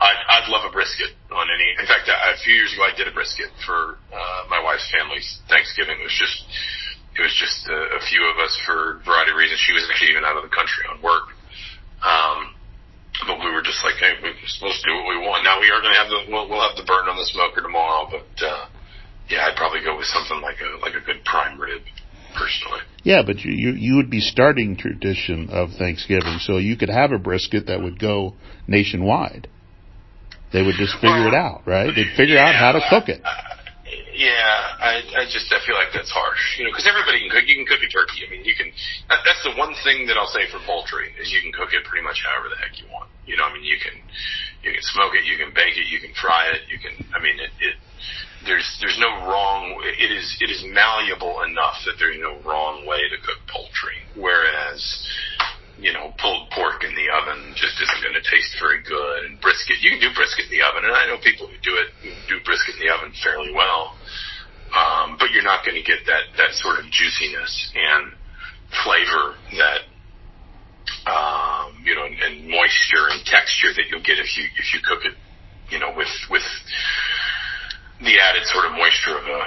I'd, 0.00 0.20
I'd 0.32 0.48
love 0.48 0.64
a 0.64 0.72
brisket 0.72 1.12
on 1.28 1.46
any. 1.52 1.76
In 1.76 1.84
fact, 1.84 2.08
a, 2.08 2.36
few 2.40 2.56
years 2.56 2.72
ago 2.72 2.88
I 2.88 2.96
did 2.96 3.04
a 3.04 3.12
brisket 3.12 3.52
for 3.68 4.00
uh, 4.08 4.40
my 4.48 4.56
wife's 4.64 4.88
family's 4.88 5.28
Thanksgiving. 5.48 6.00
It 6.00 6.04
was 6.08 6.16
just 6.16 6.40
it 7.16 7.20
was 7.20 7.36
just 7.36 7.68
a, 7.68 8.00
a 8.00 8.02
few 8.08 8.24
of 8.24 8.40
us 8.40 8.56
for 8.64 8.96
a 8.96 9.04
variety 9.04 9.32
of 9.32 9.36
reasons. 9.36 9.60
She 9.60 9.76
was 9.76 9.84
actually 9.92 10.16
even 10.16 10.24
out 10.24 10.40
of 10.40 10.44
the 10.48 10.52
country 10.52 10.88
on 10.88 11.04
work. 11.04 11.36
Um, 12.00 12.56
but 13.28 13.36
we 13.44 13.52
were 13.52 13.60
just 13.60 13.84
like, 13.84 14.00
hey, 14.00 14.16
we're 14.24 14.32
supposed 14.48 14.80
to 14.80 14.86
do 14.88 14.96
what 14.96 15.12
we 15.12 15.20
want. 15.20 15.44
Now 15.44 15.60
we 15.60 15.68
are 15.68 15.84
going 15.84 15.92
to 15.92 16.00
have 16.00 16.08
the 16.08 16.20
we'll, 16.32 16.48
we'll 16.48 16.64
have 16.64 16.80
the 16.80 16.88
burn 16.88 17.04
on 17.04 17.20
the 17.20 17.28
smoker 17.28 17.60
tomorrow, 17.60 18.08
but 18.08 18.32
uh, 18.40 18.72
yeah, 19.28 19.52
I'd 19.52 19.56
probably 19.56 19.84
go 19.84 20.00
with 20.00 20.08
something 20.08 20.40
like 20.40 20.64
a 20.64 20.80
like 20.80 20.96
a 20.96 21.04
good 21.04 21.24
prime 21.28 21.60
rib, 21.60 21.84
personally. 22.32 22.80
Yeah, 23.04 23.20
but 23.20 23.44
you, 23.44 23.52
you 23.52 23.70
you 23.76 23.96
would 23.96 24.08
be 24.08 24.24
starting 24.24 24.80
tradition 24.80 25.52
of 25.52 25.76
Thanksgiving, 25.76 26.40
so 26.40 26.56
you 26.56 26.76
could 26.76 26.88
have 26.88 27.12
a 27.12 27.18
brisket 27.18 27.66
that 27.68 27.82
would 27.82 28.00
go 28.00 28.34
nationwide. 28.66 29.48
They 30.52 30.62
would 30.62 30.74
just 30.74 30.98
figure 30.98 31.28
it 31.30 31.34
out, 31.34 31.62
right? 31.66 31.94
They'd 31.94 32.10
figure 32.16 32.38
out 32.38 32.54
how 32.54 32.72
to 32.72 32.82
cook 32.90 33.08
it. 33.08 33.22
Uh, 33.22 33.30
yeah, 34.14 34.76
I, 34.76 35.00
I 35.16 35.24
just 35.30 35.48
I 35.48 35.62
feel 35.64 35.78
like 35.78 35.94
that's 35.94 36.10
harsh, 36.10 36.58
you 36.58 36.66
know, 36.66 36.70
because 36.70 36.84
everybody 36.84 37.22
can 37.24 37.30
cook. 37.30 37.46
You 37.46 37.56
can 37.56 37.66
cook 37.66 37.80
a 37.80 37.88
turkey. 37.88 38.26
I 38.26 38.28
mean, 38.28 38.44
you 38.44 38.52
can. 38.58 38.68
That, 39.08 39.22
that's 39.24 39.40
the 39.46 39.54
one 39.56 39.72
thing 39.86 40.04
that 40.10 40.18
I'll 40.18 40.30
say 40.30 40.44
for 40.50 40.60
poultry 40.66 41.14
is 41.16 41.32
you 41.32 41.40
can 41.40 41.54
cook 41.54 41.72
it 41.72 41.86
pretty 41.86 42.04
much 42.04 42.20
however 42.20 42.52
the 42.52 42.58
heck 42.60 42.76
you 42.76 42.90
want. 42.92 43.08
You 43.24 43.38
know, 43.38 43.46
I 43.46 43.54
mean, 43.54 43.64
you 43.64 43.78
can 43.78 43.96
you 44.60 44.74
can 44.74 44.84
smoke 44.92 45.16
it, 45.16 45.24
you 45.24 45.38
can 45.40 45.54
bake 45.54 45.78
it, 45.78 45.88
you 45.88 46.02
can 46.02 46.12
fry 46.18 46.52
it, 46.52 46.68
you 46.68 46.76
can. 46.76 46.92
I 47.14 47.18
mean, 47.22 47.38
it. 47.38 47.54
it 47.62 47.78
there's 48.46 48.64
there's 48.80 48.98
no 48.98 49.28
wrong. 49.28 49.80
It 49.84 50.10
is 50.12 50.36
it 50.40 50.50
is 50.50 50.64
malleable 50.68 51.42
enough 51.42 51.76
that 51.84 51.96
there's 51.98 52.16
no 52.20 52.40
wrong 52.48 52.86
way 52.86 53.00
to 53.08 53.16
cook 53.20 53.40
poultry. 53.48 54.00
Whereas 54.16 54.80
you 55.80 55.92
know, 55.92 56.12
pulled 56.20 56.50
pork 56.50 56.84
in 56.84 56.92
the 56.94 57.08
oven 57.08 57.56
just 57.56 57.80
isn't 57.80 58.02
going 58.04 58.14
to 58.14 58.24
taste 58.24 58.52
very 58.60 58.84
good. 58.84 59.24
And 59.24 59.40
brisket, 59.40 59.80
you 59.80 59.96
can 59.96 60.00
do 60.00 60.12
brisket 60.14 60.52
in 60.52 60.52
the 60.52 60.62
oven, 60.62 60.84
and 60.84 60.92
I 60.92 61.08
know 61.08 61.16
people 61.24 61.48
who 61.48 61.56
do 61.64 61.76
it 61.80 61.88
do 62.28 62.36
brisket 62.44 62.76
in 62.76 62.86
the 62.86 62.92
oven 62.92 63.12
fairly 63.24 63.52
well. 63.52 63.96
Um, 64.70 65.16
but 65.18 65.32
you're 65.32 65.42
not 65.42 65.64
going 65.64 65.74
to 65.74 65.82
get 65.82 66.06
that 66.06 66.30
that 66.36 66.52
sort 66.54 66.78
of 66.78 66.86
juiciness 66.92 67.72
and 67.74 68.12
flavor 68.84 69.34
that 69.58 69.82
um, 71.10 71.80
you 71.82 71.96
know, 71.96 72.04
and, 72.04 72.16
and 72.20 72.34
moisture 72.46 73.08
and 73.10 73.24
texture 73.24 73.72
that 73.74 73.88
you'll 73.90 74.04
get 74.04 74.20
if 74.20 74.36
you 74.36 74.44
if 74.60 74.74
you 74.74 74.80
cook 74.84 75.02
it, 75.04 75.16
you 75.72 75.80
know, 75.80 75.90
with 75.96 76.12
with 76.30 76.44
the 78.04 78.20
added 78.20 78.44
sort 78.46 78.66
of 78.66 78.72
moisture 78.72 79.16
of 79.16 79.26
a 79.26 79.42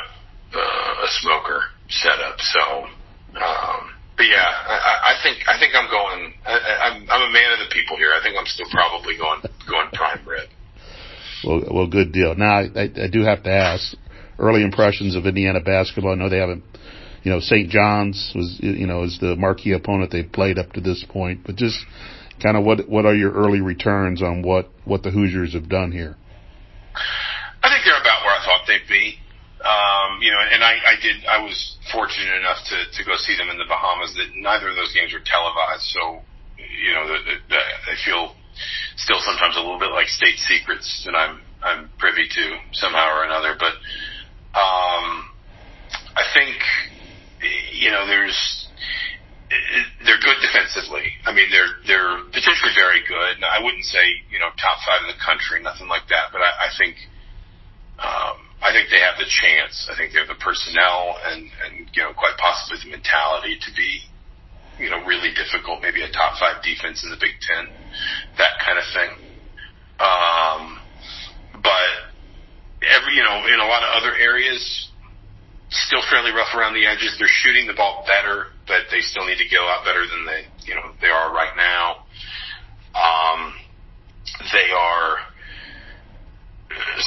uh, 0.57 1.05
a 1.05 1.09
smoker 1.21 1.61
setup. 1.89 2.41
So. 2.41 2.87
Um, 3.33 3.92
but 4.17 4.23
yeah, 4.25 4.45
I, 4.45 5.15
I- 5.15 5.19
think 5.23 5.37
I 5.47 5.57
think 5.59 5.73
I'm 5.75 5.89
going. 5.89 6.33
I, 6.45 6.53
I'm 6.89 7.09
I'm 7.09 7.29
a 7.29 7.31
man 7.33 7.51
of 7.53 7.59
the 7.59 7.71
people 7.73 7.95
here. 7.97 8.11
I 8.11 8.21
think 8.21 8.35
I'm 8.37 8.45
still 8.45 8.67
probably 8.71 9.15
going 9.17 9.41
going 9.69 9.89
prime 9.93 10.27
rib. 10.27 10.49
Well, 11.43 11.63
well, 11.71 11.87
good 11.87 12.11
deal. 12.11 12.35
Now, 12.35 12.59
I, 12.59 12.63
I, 12.75 12.83
I 13.05 13.07
do 13.11 13.23
have 13.23 13.43
to 13.43 13.51
ask 13.51 13.95
early 14.39 14.63
impressions 14.63 15.15
of 15.15 15.25
Indiana 15.25 15.59
basketball. 15.61 16.13
I 16.13 16.15
know 16.15 16.29
they 16.29 16.39
haven't, 16.39 16.63
you 17.23 17.31
know, 17.31 17.39
St. 17.39 17.69
John's 17.69 18.31
was, 18.35 18.57
you 18.59 18.87
know, 18.87 19.03
is 19.03 19.17
the 19.19 19.35
marquee 19.35 19.73
opponent 19.73 20.11
they 20.11 20.23
played 20.23 20.57
up 20.57 20.71
to 20.73 20.81
this 20.81 21.05
point, 21.07 21.41
but 21.45 21.55
just 21.55 21.77
kind 22.41 22.57
of 22.57 22.63
what 22.63 22.87
what 22.89 23.05
are 23.05 23.15
your 23.15 23.31
early 23.31 23.61
returns 23.61 24.21
on 24.21 24.41
what 24.41 24.69
what 24.85 25.03
the 25.03 25.11
Hoosiers 25.11 25.53
have 25.53 25.69
done 25.69 25.91
here? 25.91 26.15
I 27.63 27.69
think 27.69 27.85
they're 27.85 28.01
about 28.01 28.23
where 28.25 28.33
I 28.35 28.43
thought 28.45 28.67
they'd 28.67 28.87
be. 28.89 29.19
Um, 29.63 30.21
you 30.21 30.31
know, 30.31 30.39
and 30.51 30.63
I, 30.63 30.73
I 30.85 30.95
did. 31.01 31.23
I 31.25 31.41
was 31.41 31.72
fortunate 31.93 32.33
enough 32.35 32.59
to 32.67 32.77
to 32.97 33.01
go 33.05 33.15
see 33.21 33.37
them 33.37 33.53
in 33.53 33.57
the 33.61 33.69
Bahamas. 33.69 34.17
That 34.17 34.33
neither 34.35 34.73
of 34.73 34.75
those 34.75 34.91
games 34.91 35.13
were 35.13 35.23
televised, 35.23 35.87
so 35.93 36.25
you 36.57 36.93
know, 36.93 37.07
the, 37.07 37.17
the, 37.49 37.59
I 37.59 37.95
feel 38.03 38.35
still 38.97 39.19
sometimes 39.21 39.55
a 39.57 39.61
little 39.61 39.79
bit 39.79 39.91
like 39.91 40.07
state 40.07 40.37
secrets 40.37 41.03
that 41.05 41.15
I'm 41.15 41.41
I'm 41.63 41.89
privy 41.97 42.27
to 42.27 42.43
somehow 42.73 43.07
or 43.13 43.23
another. 43.23 43.55
But 43.57 43.73
um, 44.57 45.29
I 46.17 46.25
think 46.33 46.57
you 47.73 47.91
know, 47.91 48.07
there's 48.07 48.67
they're 50.05 50.21
good 50.21 50.39
defensively. 50.41 51.13
I 51.25 51.33
mean, 51.33 51.49
they're 51.51 51.73
they're 51.85 52.17
potentially 52.33 52.73
very 52.75 53.01
good. 53.07 53.43
I 53.43 53.61
wouldn't 53.63 53.85
say 53.85 54.03
you 54.29 54.39
know 54.39 54.49
top 54.57 54.79
five 54.85 55.01
in 55.01 55.09
the 55.13 55.19
country, 55.21 55.61
nothing 55.61 55.87
like 55.87 56.07
that. 56.09 56.31
But 56.31 56.41
I, 56.41 56.67
I 56.67 56.69
think 56.77 56.97
they 58.93 59.01
have 59.01 59.17
the 59.17 59.25
chance. 59.25 59.89
I 59.89 59.97
think 59.97 60.13
they 60.13 60.21
have 60.21 60.29
the 60.29 60.37
personnel 60.37 61.17
and 61.25 61.49
and 61.65 61.89
you 61.97 62.05
know 62.05 62.13
quite 62.13 62.37
possibly 62.37 62.77
the 62.85 62.93
mentality 62.93 63.57
to 63.57 63.69
be 63.73 64.05
you 64.77 64.93
know 64.93 65.01
really 65.09 65.33
difficult. 65.33 65.81
Maybe 65.81 66.05
a 66.05 66.13
top 66.13 66.37
five 66.37 66.61
defense 66.61 67.01
in 67.01 67.09
the 67.09 67.17
Big 67.17 67.33
Ten, 67.41 67.73
that 68.37 68.61
kind 68.61 68.77
of 68.77 68.85
thing. 68.93 69.11
Um, 69.97 70.61
but 71.57 71.89
every 72.85 73.17
you 73.17 73.25
know 73.25 73.49
in 73.49 73.57
a 73.57 73.65
lot 73.65 73.81
of 73.81 73.97
other 73.97 74.13
areas, 74.13 74.61
still 75.73 76.05
fairly 76.13 76.29
rough 76.29 76.53
around 76.53 76.77
the 76.77 76.85
edges. 76.85 77.17
They're 77.17 77.25
shooting 77.41 77.65
the 77.65 77.73
ball 77.73 78.05
better, 78.05 78.53
but 78.69 78.93
they 78.93 79.01
still 79.01 79.25
need 79.25 79.41
to 79.41 79.49
a 79.57 79.65
lot 79.65 79.81
better 79.81 80.05
than 80.05 80.21
they 80.29 80.45
you 80.69 80.77
know 80.77 80.93
they 81.01 81.09
are 81.09 81.33
right 81.33 81.57
now. 81.57 82.05
Um, 82.93 83.57
they 84.53 84.69
are 84.69 85.17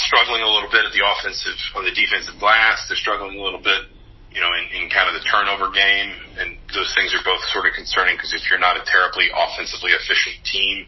struggling 0.07 0.43
a 0.43 0.51
little 0.51 0.71
bit 0.71 0.85
at 0.85 0.93
the 0.93 1.03
offensive 1.03 1.57
on 1.75 1.85
the 1.85 1.95
defensive 1.95 2.39
glass. 2.39 2.87
They're 2.89 2.99
struggling 2.99 3.39
a 3.39 3.43
little 3.43 3.63
bit, 3.63 3.89
you 4.31 4.41
know, 4.41 4.53
in, 4.55 4.65
in 4.77 4.83
kind 4.91 5.11
of 5.11 5.15
the 5.17 5.25
turnover 5.27 5.71
game, 5.71 6.13
and 6.39 6.59
those 6.75 6.91
things 6.95 7.15
are 7.15 7.25
both 7.25 7.43
sort 7.51 7.67
of 7.67 7.73
concerning 7.75 8.17
because 8.17 8.35
if 8.35 8.47
you're 8.51 8.63
not 8.63 8.77
a 8.77 8.85
terribly 8.85 9.29
offensively 9.33 9.93
efficient 9.95 10.43
team, 10.45 10.87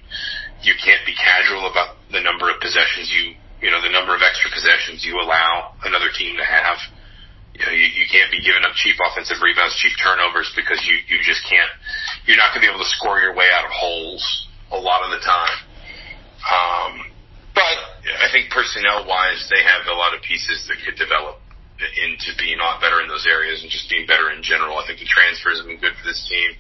you 0.63 0.75
can't 0.79 1.03
be 1.07 1.15
casual 1.15 1.71
about 1.71 1.99
the 2.11 2.21
number 2.21 2.51
of 2.51 2.59
possessions 2.59 3.11
you, 3.11 3.35
you 3.63 3.71
know, 3.71 3.83
the 3.83 3.91
number 3.91 4.15
of 4.15 4.23
extra 4.23 4.51
possessions 4.51 5.07
you 5.07 5.19
allow 5.19 5.75
another 5.87 6.11
team 6.11 6.37
to 6.37 6.47
have. 6.47 6.79
You 7.55 7.67
know, 7.67 7.75
you, 7.75 7.91
you 7.91 8.07
can't 8.07 8.31
be 8.31 8.39
giving 8.39 8.63
up 8.63 8.75
cheap 8.79 8.95
offensive 9.03 9.43
rebounds, 9.43 9.75
cheap 9.79 9.95
turnovers 9.99 10.51
because 10.55 10.79
you, 10.87 10.95
you 11.11 11.19
just 11.27 11.43
can't, 11.47 11.71
you're 12.27 12.39
not 12.39 12.55
going 12.55 12.63
to 12.63 12.67
be 12.67 12.71
able 12.71 12.83
to 12.83 12.93
score 12.95 13.19
your 13.19 13.35
way 13.35 13.51
out 13.51 13.67
of 13.67 13.73
holes 13.75 14.23
a 14.71 14.79
lot 14.79 15.03
of 15.03 15.11
the 15.11 15.23
time. 15.27 15.59
Um, 16.39 16.93
but 17.55 17.79
I 18.17 18.29
think 18.33 18.51
personnel 18.51 19.05
wise, 19.05 19.49
they 19.53 19.63
have 19.63 19.87
a 19.89 19.97
lot 19.97 20.15
of 20.15 20.23
pieces 20.23 20.65
that 20.69 20.81
could 20.85 20.97
develop 20.97 21.41
into 21.79 22.35
being 22.39 22.59
a 22.59 22.65
lot 22.65 22.81
better 22.83 23.01
in 23.01 23.09
those 23.09 23.27
areas 23.27 23.63
and 23.63 23.71
just 23.71 23.87
being 23.87 24.07
better 24.07 24.31
in 24.35 24.43
general. 24.43 24.79
I 24.79 24.87
think 24.87 24.99
the 24.99 25.07
transfers 25.07 25.63
have 25.63 25.69
been 25.69 25.79
good 25.79 25.95
for 25.95 26.07
this 26.07 26.27
team. 26.27 26.51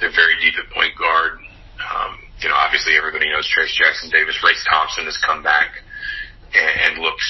They're 0.00 0.14
very 0.14 0.34
deep 0.42 0.58
at 0.58 0.66
point 0.74 0.98
guard. 0.98 1.38
Um, 1.78 2.18
you 2.42 2.48
know, 2.50 2.58
obviously 2.58 2.98
everybody 2.98 3.30
knows 3.30 3.46
Trayce 3.46 3.74
Jackson 3.74 4.10
Davis. 4.10 4.38
Race 4.42 4.62
Thompson 4.66 5.06
has 5.06 5.18
come 5.22 5.42
back 5.42 5.78
and, 6.54 6.98
and 6.98 7.02
looks, 7.02 7.26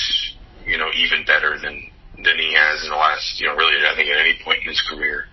you 0.65 0.77
know, 0.77 0.89
even 0.97 1.25
better 1.25 1.59
than 1.61 1.93
than 2.19 2.35
he 2.35 2.51
has 2.51 2.83
in 2.83 2.91
the 2.91 2.99
last, 2.99 3.39
you 3.39 3.47
know, 3.47 3.55
really 3.55 3.79
I 3.87 3.95
think 3.95 4.11
at 4.11 4.19
any 4.19 4.41
point 4.43 4.63
in 4.63 4.69
his 4.69 4.83
career. 4.89 5.27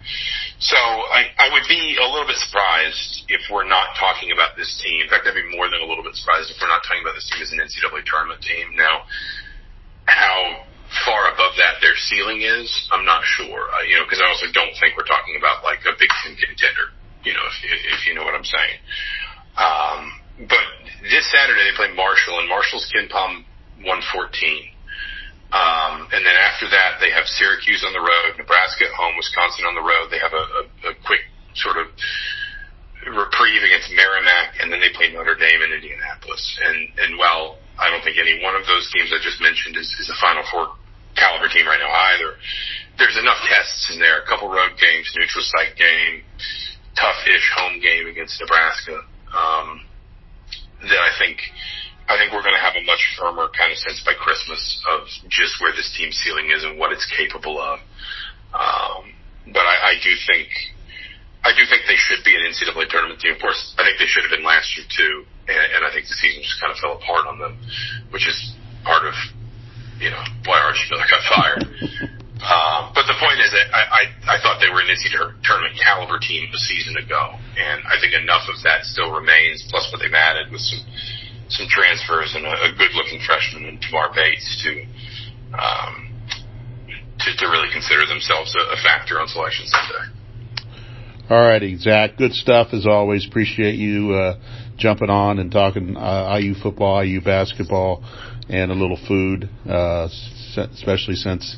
So 0.59 0.77
I, 0.79 1.35
I 1.35 1.51
would 1.51 1.67
be 1.67 1.99
a 1.99 2.07
little 2.07 2.27
bit 2.27 2.39
surprised 2.39 3.27
if 3.27 3.43
we're 3.51 3.67
not 3.67 3.99
talking 3.99 4.31
about 4.31 4.55
this 4.55 4.79
team. 4.79 5.03
In 5.03 5.09
fact, 5.11 5.27
I'd 5.27 5.35
be 5.35 5.43
more 5.51 5.67
than 5.67 5.83
a 5.83 5.87
little 5.87 6.03
bit 6.03 6.15
surprised 6.15 6.47
if 6.47 6.55
we're 6.61 6.71
not 6.71 6.83
talking 6.87 7.03
about 7.03 7.15
this 7.15 7.27
team 7.27 7.43
as 7.43 7.51
an 7.51 7.59
NCAA 7.59 8.07
tournament 8.07 8.39
team. 8.39 8.71
Now, 8.79 9.03
how 10.07 10.63
far 11.03 11.33
above 11.33 11.59
that 11.59 11.83
their 11.83 11.97
ceiling 12.07 12.41
is, 12.41 12.71
I'm 12.93 13.03
not 13.03 13.25
sure. 13.25 13.67
Uh, 13.67 13.83
you 13.83 13.99
know, 13.99 14.07
because 14.07 14.23
I 14.23 14.31
also 14.31 14.47
don't 14.55 14.71
think 14.79 14.95
we're 14.95 15.09
talking 15.09 15.35
about 15.35 15.63
like 15.67 15.83
a 15.83 15.91
Big 15.99 16.11
Ten 16.23 16.39
contender. 16.39 16.95
You 17.27 17.33
know, 17.35 17.43
if, 17.51 17.57
if 17.67 18.07
you 18.07 18.15
know 18.15 18.23
what 18.23 18.37
I'm 18.37 18.47
saying. 18.47 18.79
Um, 19.59 20.47
but 20.47 20.65
this 21.09 21.25
Saturday 21.31 21.67
they 21.67 21.75
play 21.75 21.91
Marshall, 21.95 22.39
and 22.39 22.47
Marshall's 22.47 22.87
KenPom 22.95 23.43
114. 23.83 24.74
Um, 25.53 26.09
and 26.11 26.25
then 26.25 26.37
after 26.41 26.67
that, 26.69 26.97
they 26.99 27.11
have 27.13 27.25
Syracuse 27.25 27.85
on 27.85 27.93
the 27.93 28.01
road, 28.01 28.35
Nebraska 28.37 28.89
at 28.89 28.93
home, 28.97 29.15
Wisconsin 29.15 29.65
on 29.65 29.75
the 29.77 29.85
road. 29.85 30.09
They 30.09 30.19
have 30.19 30.33
a, 30.33 30.45
a, 30.61 30.63
a 30.89 30.93
quick 31.05 31.21
sort 31.55 31.77
of 31.77 31.87
reprieve 33.05 33.61
against 33.61 33.93
Merrimack, 33.93 34.57
and 34.59 34.73
then 34.73 34.81
they 34.81 34.89
play 34.97 35.13
Notre 35.13 35.37
Dame 35.37 35.61
in 35.61 35.71
Indianapolis. 35.71 36.43
And 36.65 36.89
and 36.97 37.11
while 37.21 37.61
I 37.77 37.93
don't 37.93 38.01
think 38.03 38.17
any 38.17 38.41
one 38.41 38.57
of 38.57 38.65
those 38.65 38.89
teams 38.91 39.13
I 39.13 39.21
just 39.21 39.39
mentioned 39.39 39.77
is, 39.77 39.87
is 40.01 40.09
a 40.09 40.17
Final 40.19 40.43
Four 40.49 40.73
caliber 41.15 41.47
team 41.47 41.67
right 41.67 41.79
now 41.79 41.93
either. 42.15 42.35
There's 42.97 43.15
enough 43.15 43.39
tests 43.47 43.91
in 43.93 43.99
there. 43.99 44.23
A 44.23 44.27
couple 44.27 44.49
road 44.49 44.75
games, 44.79 45.07
neutral 45.15 45.43
site 45.55 45.75
game, 45.75 46.23
tough-ish 46.95 47.47
home 47.55 47.79
game 47.79 48.07
against 48.07 48.39
Nebraska. 48.39 49.03
Um, 49.31 49.85
that 50.81 51.01
I 51.01 51.11
think 51.19 51.39
I 52.07 52.17
think 52.21 52.33
we're 52.33 52.45
going 52.45 52.53
to 52.53 52.61
have 52.61 52.77
a 52.77 52.85
much 52.85 53.01
firmer 53.17 53.49
kind 53.57 53.73
of 53.73 53.77
sense 53.81 54.01
by 54.05 54.13
Christmas 54.13 54.61
of 54.89 55.09
just 55.29 55.57
where 55.57 55.73
this 55.73 55.89
team 55.97 56.11
ceiling 56.13 56.53
is 56.53 56.63
and 56.63 56.77
what 56.77 56.93
it's 56.93 57.05
capable 57.09 57.57
of. 57.57 57.81
Um, 58.53 59.13
but 59.49 59.65
I, 59.65 59.93
I 59.93 60.03
do 60.03 60.13
think 60.29 60.49
I 61.45 61.53
do 61.53 61.61
think 61.69 61.85
they 61.85 61.97
should 61.97 62.25
be 62.25 62.33
an 62.33 62.41
NCAA 62.45 62.89
tournament 62.89 63.21
team. 63.21 63.37
Of 63.37 63.41
course, 63.41 63.57
I 63.77 63.85
think 63.85 64.01
they 64.01 64.09
should 64.09 64.25
have 64.25 64.33
been 64.33 64.45
last 64.45 64.73
year 64.73 64.85
too, 64.89 65.25
and, 65.45 65.57
and 65.77 65.81
I 65.85 65.93
think 65.93 66.09
the 66.09 66.17
season 66.17 66.41
just 66.41 66.57
kind 66.57 66.73
of 66.73 66.81
fell 66.81 66.97
apart 66.97 67.29
on 67.29 67.37
them, 67.37 67.57
which 68.09 68.25
is 68.25 68.37
part 68.81 69.05
of 69.05 69.13
you 70.01 70.09
know 70.09 70.21
why 70.45 70.61
Archie 70.61 70.89
Miller 70.89 71.05
got 71.09 71.21
fired. 71.29 71.61
Um, 72.45 72.93
but 72.93 73.09
the 73.09 73.17
point 73.17 73.41
is 73.41 73.49
that 73.53 73.73
I, 73.73 73.81
I, 73.89 74.03
I 74.25 74.37
thought 74.41 74.61
they 74.61 74.69
were 74.69 74.81
an 74.83 74.91
NCAA 74.91 75.41
tournament 75.41 75.77
caliber 75.81 76.21
team 76.21 76.45
a 76.53 76.61
season 76.61 76.97
ago, 76.97 77.37
and 77.57 77.81
I 77.89 77.97
think 77.97 78.13
enough 78.13 78.45
of 78.49 78.61
that 78.65 78.85
still 78.85 79.09
remains. 79.13 79.65
Plus, 79.69 79.89
what 79.89 80.01
they've 80.01 80.13
added 80.13 80.51
with 80.53 80.61
some 80.61 80.81
some 81.49 81.67
transfers 81.69 82.33
and 82.35 82.45
a, 82.45 82.49
a 82.49 82.71
good-looking 82.77 83.21
freshman 83.25 83.65
in 83.65 83.79
Tamar 83.79 84.09
Bates 84.13 84.63
to 84.63 84.85
um, 85.57 86.11
to, 87.19 87.37
to 87.37 87.45
really 87.47 87.69
consider 87.71 88.05
themselves 88.05 88.55
a, 88.55 88.73
a 88.73 88.77
factor 88.83 89.19
on 89.19 89.27
Selection 89.27 89.65
Sunday. 89.67 90.15
All 91.29 91.41
righty, 91.41 91.75
Zach. 91.77 92.17
Good 92.17 92.33
stuff 92.33 92.67
as 92.73 92.85
always. 92.85 93.25
Appreciate 93.27 93.75
you 93.75 94.13
uh, 94.13 94.39
jumping 94.77 95.09
on 95.09 95.39
and 95.39 95.51
talking 95.51 95.97
uh, 95.97 96.37
IU 96.39 96.53
football, 96.53 97.03
IU 97.03 97.21
basketball, 97.21 98.03
and 98.47 98.71
a 98.71 98.75
little 98.75 98.99
food, 99.07 99.49
uh, 99.67 100.07
especially 100.55 101.15
since 101.15 101.57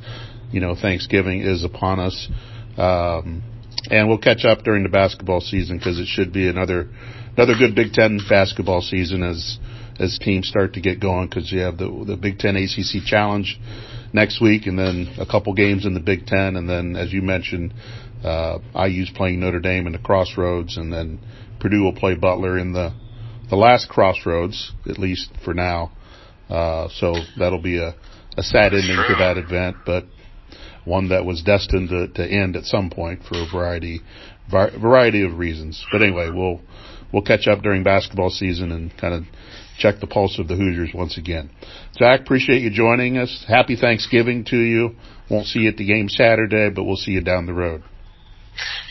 you 0.52 0.62
know 0.62 0.76
Thanksgiving 0.80 1.42
is 1.42 1.66
upon 1.66 2.00
us. 2.00 2.30
Um, 2.78 3.44
and 3.90 4.08
we'll 4.08 4.20
catch 4.20 4.46
up 4.46 4.64
during 4.64 4.84
the 4.84 4.90
basketball 4.90 5.42
season 5.42 5.78
because 5.78 6.00
it 6.00 6.08
should 6.08 6.32
be 6.32 6.48
another 6.48 6.90
another 7.36 7.54
good 7.58 7.76
Big 7.76 7.94
Ten 7.94 8.20
basketball 8.30 8.82
season 8.82 9.22
as 9.22 9.58
as 10.00 10.18
teams 10.20 10.48
start 10.48 10.74
to 10.74 10.82
get 10.82 11.00
going 11.00 11.28
because 11.28 11.52
you 11.52 11.60
have 11.60 11.78
the 11.78 12.04
the 12.06 12.18
Big 12.18 12.40
Ten 12.40 12.56
ACC 12.56 13.04
Challenge 13.06 13.60
next 14.14 14.42
week, 14.42 14.66
and 14.68 14.78
then 14.78 15.16
a 15.20 15.26
couple 15.26 15.54
games 15.54 15.86
in 15.86 15.94
the 15.94 16.00
Big 16.00 16.26
Ten, 16.26 16.56
and 16.56 16.70
then 16.70 16.96
as 16.96 17.12
you 17.12 17.22
mentioned, 17.22 17.74
uh, 18.24 18.60
IU's 18.76 19.12
playing 19.12 19.40
Notre 19.40 19.60
Dame 19.60 19.88
in 19.88 19.94
the 19.94 20.00
Crossroads, 20.00 20.78
and 20.78 20.92
then 20.92 21.20
Purdue 21.60 21.84
will 21.84 21.96
play 21.96 22.16
Butler 22.16 22.58
in 22.58 22.74
the 22.74 22.94
the 23.50 23.56
last 23.56 23.90
Crossroads, 23.90 24.74
at 24.90 24.98
least 24.98 25.30
for 25.44 25.54
now. 25.54 25.92
Uh, 26.50 26.88
so 26.96 27.14
that'll 27.38 27.62
be 27.62 27.78
a, 27.78 27.96
a 28.38 28.44
sad 28.44 28.74
ending 28.74 28.96
to 28.96 29.16
that 29.20 29.38
event, 29.38 29.78
but 29.86 30.06
one 30.86 31.10
that 31.10 31.26
was 31.26 31.44
destined 31.44 31.90
to, 31.90 32.08
to 32.08 32.26
end 32.26 32.56
at 32.56 32.64
some 32.64 32.90
point 32.90 33.22
for 33.24 33.38
a 33.38 33.46
variety 33.52 34.02
variety 34.50 35.24
of 35.24 35.38
reasons. 35.38 35.86
But 35.92 36.02
anyway, 36.02 36.30
we'll 36.34 36.62
we'll 37.12 37.24
catch 37.24 37.48
up 37.48 37.62
during 37.62 37.84
basketball 37.84 38.30
season 38.30 38.72
and 38.72 38.96
kind 38.98 39.14
of 39.14 39.24
check 39.78 40.00
the 40.00 40.08
pulse 40.08 40.40
of 40.40 40.48
the 40.48 40.56
Hoosiers 40.56 40.92
once 40.94 41.18
again. 41.18 41.50
Zach, 41.98 42.22
appreciate 42.22 42.62
you 42.62 42.70
joining 42.70 43.18
us. 43.18 43.46
Happy 43.48 43.76
Thanksgiving 43.76 44.46
to 44.46 44.58
you. 44.58 44.96
Won't 45.30 45.48
see 45.48 45.60
you 45.60 45.70
at 45.70 45.78
the 45.78 45.86
game 45.86 46.10
Saturday, 46.10 46.70
but 46.70 46.84
we'll 46.84 46.96
see 46.96 47.12
you 47.12 47.22
down 47.22 47.46
the 47.46 47.54
road. 47.54 47.84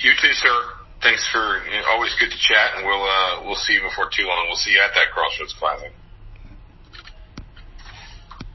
You 0.03 0.13
too, 0.21 0.33
sir. 0.33 0.55
Thanks 1.03 1.27
for 1.31 1.63
you 1.67 1.81
know, 1.81 1.87
always 1.91 2.15
good 2.19 2.31
to 2.31 2.39
chat, 2.39 2.77
and 2.77 2.87
we'll 2.87 3.03
uh, 3.03 3.45
we'll 3.45 3.57
see 3.57 3.75
you 3.75 3.83
before 3.83 4.09
too 4.15 4.25
long. 4.25 4.47
We'll 4.49 4.57
see 4.57 4.73
you 4.73 4.81
at 4.81 4.95
that 4.95 5.13
Crossroads 5.13 5.55
Classic. 5.59 5.93